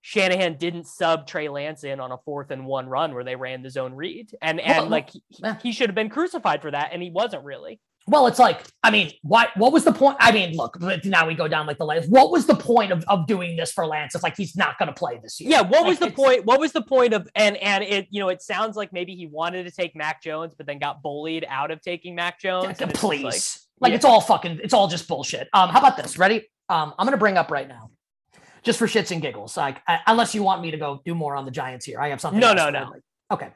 [0.00, 3.62] Shanahan didn't sub Trey Lance in on a fourth and one run where they ran
[3.62, 4.34] the zone read.
[4.42, 5.22] And and Well, like he,
[5.62, 7.78] he should have been crucified for that, and he wasn't really.
[8.06, 9.48] Well, it's like, I mean, why?
[9.56, 10.16] What was the point?
[10.20, 12.10] I mean, look, now we go down like the list.
[12.10, 14.14] What was the point of, of doing this for Lance?
[14.14, 15.50] If like he's not going to play this year.
[15.50, 16.44] Yeah, what was the point?
[16.44, 19.26] What was the point of and and it you know it sounds like maybe he
[19.26, 22.80] wanted to take Mac Jones, but then got bullied out of taking Mac Jones.
[22.80, 23.42] it's Please, like-
[23.80, 23.96] like, yeah.
[23.96, 25.48] it's all fucking, it's all just bullshit.
[25.52, 26.16] Um, how about this?
[26.16, 26.48] Ready?
[26.68, 27.90] Um, I'm going to bring up right now,
[28.62, 29.56] just for shits and giggles.
[29.56, 32.10] Like, uh, unless you want me to go do more on the Giants here, I
[32.10, 32.38] have something.
[32.38, 32.90] No, no, no.
[32.90, 33.48] Like- Okay,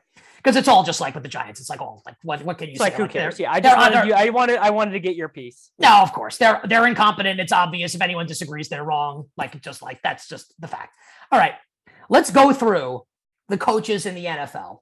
[0.46, 1.58] because it's all just like with the Giants.
[1.58, 2.40] It's like all like what?
[2.44, 2.84] What can you it's say?
[2.84, 3.40] like who Like, cares?
[3.40, 4.14] Yeah, I just wanted you.
[4.14, 5.72] I wanted I wanted to get your piece.
[5.80, 6.38] No, of course.
[6.38, 7.40] They're they're incompetent.
[7.40, 7.96] It's obvious.
[7.96, 9.24] If anyone disagrees, they're wrong.
[9.36, 10.94] Like just like that's just the fact.
[11.32, 11.54] All right.
[12.08, 13.02] Let's go through
[13.48, 14.78] the coaches in the NFL.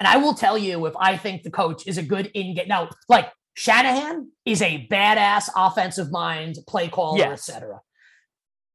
[0.00, 2.68] And I will tell you if I think the coach is a good in game.
[2.68, 7.50] Now, like Shanahan is a badass offensive mind, play caller, Yes.
[7.50, 7.80] etc.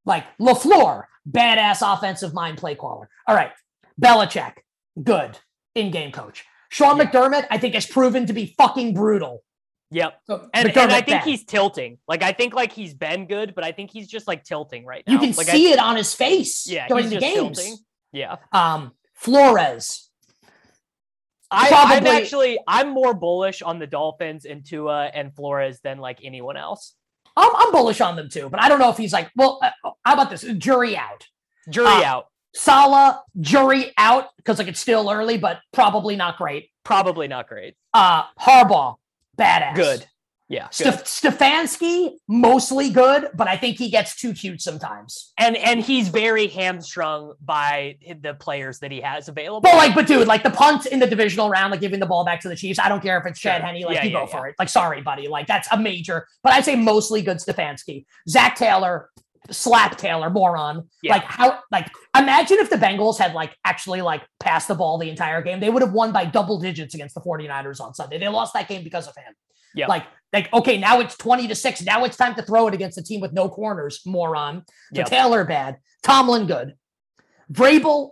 [0.05, 3.09] Like LaFleur, badass offensive mind, play caller.
[3.27, 3.51] All right.
[3.99, 4.53] Belichick,
[5.03, 5.39] good
[5.75, 6.45] in-game coach.
[6.69, 7.05] Sean Yeah.
[7.11, 9.43] McDermott, I think, has proven to be fucking brutal.
[9.93, 10.21] Yep.
[10.25, 11.23] So, And, and I think bad.
[11.25, 11.97] he's tilting.
[12.07, 15.03] Like I think like he's been good, but I think he's just like tilting right
[15.05, 15.13] now.
[15.13, 17.57] You can like, I- see it on his face Yeah, during the just games.
[17.57, 17.77] tilting.
[18.13, 18.37] Yeah.
[18.53, 20.09] Um, Flores.
[21.53, 26.19] I, I'm actually I'm more bullish on the Dolphins and Tua and Flores than like
[26.23, 26.95] anyone else.
[27.35, 29.71] I'm, I'm bullish on them too, but I don't know if he's like, well, uh,
[30.05, 30.43] how about this?
[30.57, 31.27] Jury out.
[31.69, 32.25] Jury Uh, out.
[32.53, 36.69] Saleh, jury out because like it's still early, but probably not great.
[36.83, 37.75] Probably not great.
[37.93, 38.95] Uh, Harbaugh,
[39.37, 39.75] badass.
[39.75, 40.05] Good.
[40.49, 40.67] Yeah.
[40.67, 45.31] Stef- Stefanski, mostly good, but I think he gets too cute sometimes.
[45.37, 49.61] and and he's very hamstrung by the players that he has available.
[49.61, 52.25] But like, but dude, like the punt in the divisional round, like giving the ball
[52.25, 52.79] back to the Chiefs.
[52.79, 53.67] I don't care if it's Chad Sure.
[53.67, 54.55] Henne, like Yeah, you yeah, go for it.
[54.59, 55.29] Like, sorry, buddy.
[55.29, 58.03] Like that's a major, but I'd say mostly good Stefanski.
[58.27, 59.09] Zac Taylor,
[59.49, 60.87] slap Taylor, moron.
[61.01, 61.13] Yeah.
[61.13, 65.09] Like how like imagine if the Bengals had like actually like passed the ball the
[65.09, 65.59] entire game.
[65.59, 68.19] They would have won by double digits against the 49ers on Sunday.
[68.19, 69.33] They lost that game because of him.
[69.73, 69.87] Yeah.
[69.87, 71.81] Like, like, okay, now it's 20 to 6.
[71.83, 74.63] Now it's time to throw it against a team with no corners, moron.
[74.93, 75.07] So Yep.
[75.07, 75.77] Taylor bad.
[76.03, 76.75] Tomlin good.
[77.51, 78.11] Vrabel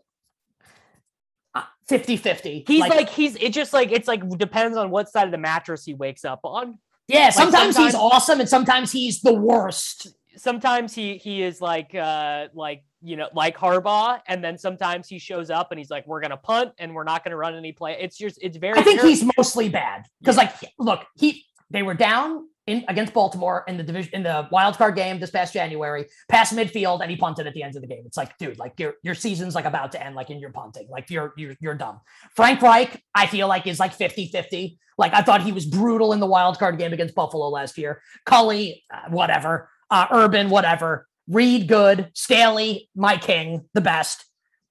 [1.54, 2.68] uh, 50-50.
[2.68, 5.86] He's like, he's it just like it's like depends on what side of the mattress
[5.86, 6.80] he wakes up on.
[7.08, 10.08] yeah, sometimes, he's awesome and sometimes he's the worst.
[10.40, 15.20] Sometimes he he is like uh like you know like Harbaugh, and then sometimes he
[15.20, 17.98] shows up and he's like, we're gonna punt and we're not gonna run any play.
[18.00, 18.80] It's just it's very.
[18.80, 23.64] I think he's mostly bad because, like, look, he they were down in against Baltimore
[23.68, 27.18] in the division in the wild card game this past January, past midfield, and he
[27.18, 28.04] punted at the end of the game.
[28.06, 30.88] It's like, dude, like your your season's like about to end, like and you're punting,
[30.90, 32.00] like you're you're you're dumb.
[32.36, 34.78] Frank Reich, I feel like is like 50-50.
[35.00, 38.02] Like I thought he was brutal in the wild card game against Buffalo last year.
[38.26, 39.70] Culley, uh, whatever.
[39.90, 41.08] Uh, Urban, whatever.
[41.28, 42.10] Reid, good.
[42.14, 44.26] Staley, my king, the best.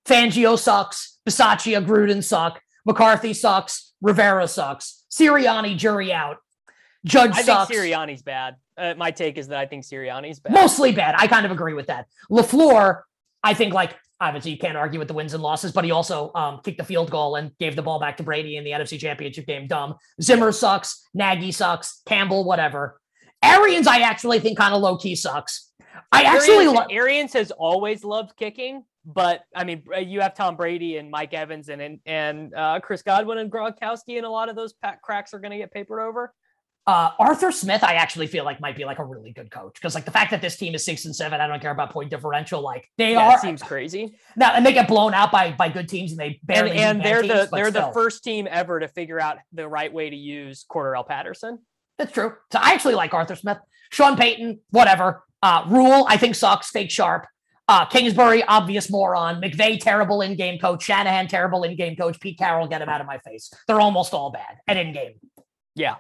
[0.07, 1.19] Fangio sucks.
[1.29, 2.61] Bisaccia, Gruden suck.
[2.85, 3.93] McCarthy sucks.
[4.01, 5.05] Rivera sucks.
[5.11, 6.39] Sirianni, jury out.
[7.05, 7.73] Judge I think sucks.
[7.73, 8.57] Sirianni's bad.
[8.77, 10.53] Uh, my take is that I think Sirianni's bad.
[10.53, 11.15] Mostly bad.
[11.19, 12.07] I kind of agree with that.
[12.31, 13.03] LaFleur,
[13.43, 16.33] I think, like, obviously you can't argue with the wins and losses, but he also
[16.35, 18.99] um, kicked the field goal and gave the ball back to Brady in the NFC
[18.99, 19.67] Championship game.
[19.67, 19.97] Dumb.
[20.21, 21.07] Zimmer sucks.
[21.15, 22.03] Nagy sucks.
[22.07, 23.01] Campbell, whatever.
[23.43, 25.71] Arians, I actually think kind of low key sucks.
[26.11, 26.93] I actually Arians, like.
[26.93, 31.69] Arians has always loved kicking, but I mean, you have Tom Brady and Mike Evans
[31.69, 35.39] and and, and uh, Chris Godwin and Gronkowski, and a lot of those cracks are
[35.39, 36.33] going to get papered over.
[36.89, 39.95] Uh, Arthur Smith, I actually feel like might be like a really good coach because
[39.95, 42.09] like the fact that this team is six and seven, I don't care about point
[42.09, 42.63] differential.
[42.63, 44.17] Like they yeah, are seems crazy.
[44.37, 47.05] Now and they get blown out by by good teams and they barely and, and
[47.05, 47.89] they're teams, the they're still.
[47.89, 51.59] the first team ever to figure out the right way to use Cordarrelle Patterson.
[51.99, 52.35] That's true.
[52.53, 53.59] So I actually like Arthur Smith.
[53.91, 55.25] Sean Payton, whatever.
[55.43, 56.71] Uh, Rhule, I think sucks.
[56.71, 57.27] Fake sharp.
[57.67, 59.41] Uh, Kingsbury, obvious moron.
[59.43, 60.85] McVay, terrible in-game coach.
[60.85, 62.19] Shanahan, terrible in-game coach.
[62.21, 63.53] Pete Carroll, get him out of my face.
[63.67, 65.15] They're almost all bad at in-game.
[65.75, 65.97] Yeah,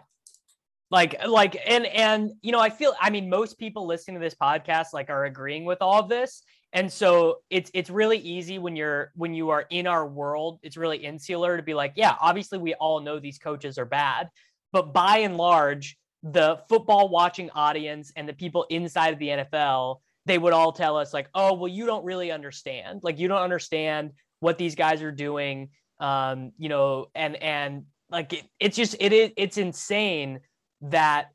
[0.90, 4.34] like like and and you know i feel i mean most people listening to this
[4.34, 6.42] podcast like are agreeing with all of this
[6.72, 10.76] and so it's it's really easy when you're when you are in our world it's
[10.76, 14.28] really insular to be like yeah obviously we all know these coaches are bad
[14.72, 20.00] but by and large the football watching audience and the people inside of the NFL
[20.26, 23.00] they would all tell us like oh well you don't really understand.
[23.02, 28.32] Like you don't understand what these guys are doing um you know and and like
[28.32, 30.40] it, it's just it is it's insane
[30.80, 31.30] that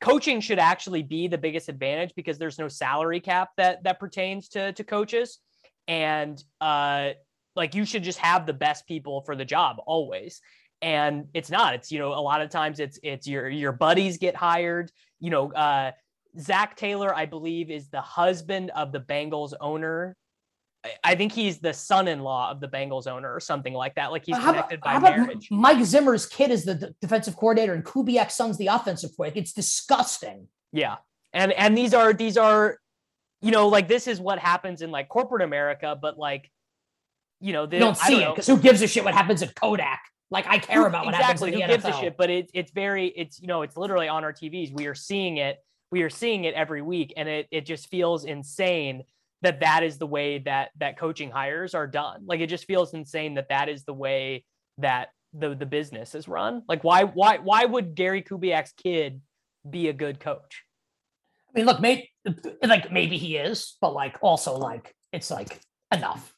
[0.00, 4.48] coaching should actually be the biggest advantage because there's no salary cap that that pertains
[4.50, 5.38] to to coaches.
[5.88, 7.10] And uh
[7.56, 10.40] like you should just have the best people for the job always
[10.80, 14.18] and it's not it's you know a lot of times it's it's your your buddies
[14.18, 15.90] get hired you know uh
[16.38, 20.16] Zac Taylor I believe is the husband of the Bengals owner
[21.02, 24.12] I think he's the son-in-law of the Bengals owner or something like that.
[24.12, 25.48] Like he's connected about, by marriage.
[25.50, 29.42] Mike Zimmer's kid is the d- defensive coordinator, and Kubiak's son's the offensive coordinator.
[29.42, 30.46] It's disgusting.
[30.72, 30.96] Yeah,
[31.32, 32.78] and and these are these are,
[33.42, 36.48] you know, like this is what happens in like corporate America, but like,
[37.40, 39.54] you know, they don't see don't it because who gives a shit what happens at
[39.56, 40.00] Kodak?
[40.30, 41.62] Like I care about what exactly, happens.
[41.62, 42.16] Exactly, who gives a shit?
[42.16, 44.72] But it's it's very it's you know it's literally on our TVs.
[44.72, 45.58] We are seeing it.
[45.90, 49.04] We are seeing it every week, and it it just feels insane
[49.40, 52.24] that that is the way that that coaching hires are done.
[52.26, 54.44] Like it just feels insane that that is the way
[54.78, 56.62] that the the business is run.
[56.68, 59.22] Like why why why would Gary Kubiak's kid
[59.68, 60.64] be a good coach?
[61.48, 62.10] I mean, look, maybe
[62.62, 65.58] like maybe he is, but like also like it's like
[65.90, 66.34] enough.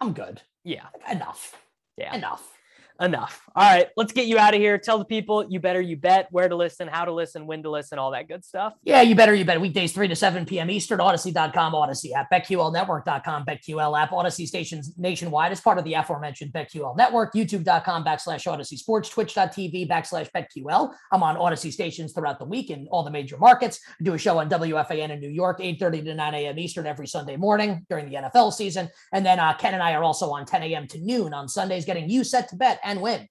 [0.00, 0.42] I'm good.
[0.64, 1.54] Yeah, like, enough.
[1.96, 2.57] Yeah, enough
[3.00, 3.42] enough.
[3.54, 4.78] All right, let's get you out of here.
[4.78, 7.70] Tell the people you better, you bet, where to listen, how to listen, when to
[7.70, 8.74] listen, all that good stuff.
[8.82, 9.60] Yeah, you better, you bet.
[9.60, 10.70] Weekdays 3 to 7 p.m.
[10.70, 16.52] Eastern, Audacy.com, Audacy app, BetQLNetwork.com, BetQL app, Audacy stations nationwide as part of the aforementioned
[16.52, 20.92] BetQL network, YouTube.com backslash Audacy Sports, Twitch.tv backslash BetQL.
[21.12, 23.80] I'm on Audacy stations throughout the week in all the major markets.
[24.00, 26.58] I do a show on WFAN in New York, 8.30 to 9 a.m.
[26.58, 28.88] Eastern every Sunday morning during the NFL season.
[29.12, 30.86] And then uh, Ken and I are also on 10 a.m.
[30.88, 33.28] to noon on Sundays, getting you set to bet and win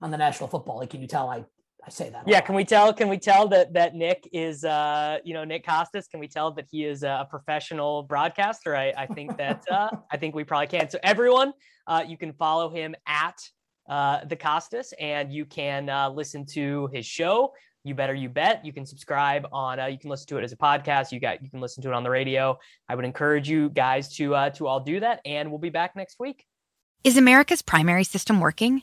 [0.00, 0.90] on the National Football League.
[0.90, 1.44] Can you tell I
[1.84, 2.26] I say that?
[2.26, 2.92] Yeah, can we tell?
[2.92, 6.08] Can we tell that that Nick is, uh, you know, Nick Kostos?
[6.10, 8.76] Can we tell that he is a professional broadcaster?
[8.76, 10.90] I, I think that uh, I think we probably can.
[10.90, 11.52] So everyone,
[11.86, 13.38] uh, you can follow him at
[13.88, 17.52] uh, the Costas, and you can uh, listen to his show.
[17.84, 18.66] You better, you bet.
[18.66, 19.80] You can subscribe on.
[19.80, 21.12] Uh, you can listen to it as a podcast.
[21.12, 21.42] You got.
[21.42, 22.58] You can listen to it on the radio.
[22.88, 25.94] I would encourage you guys to uh, to all do that, and we'll be back
[25.96, 26.44] next week.
[27.04, 28.82] Is America's primary system working?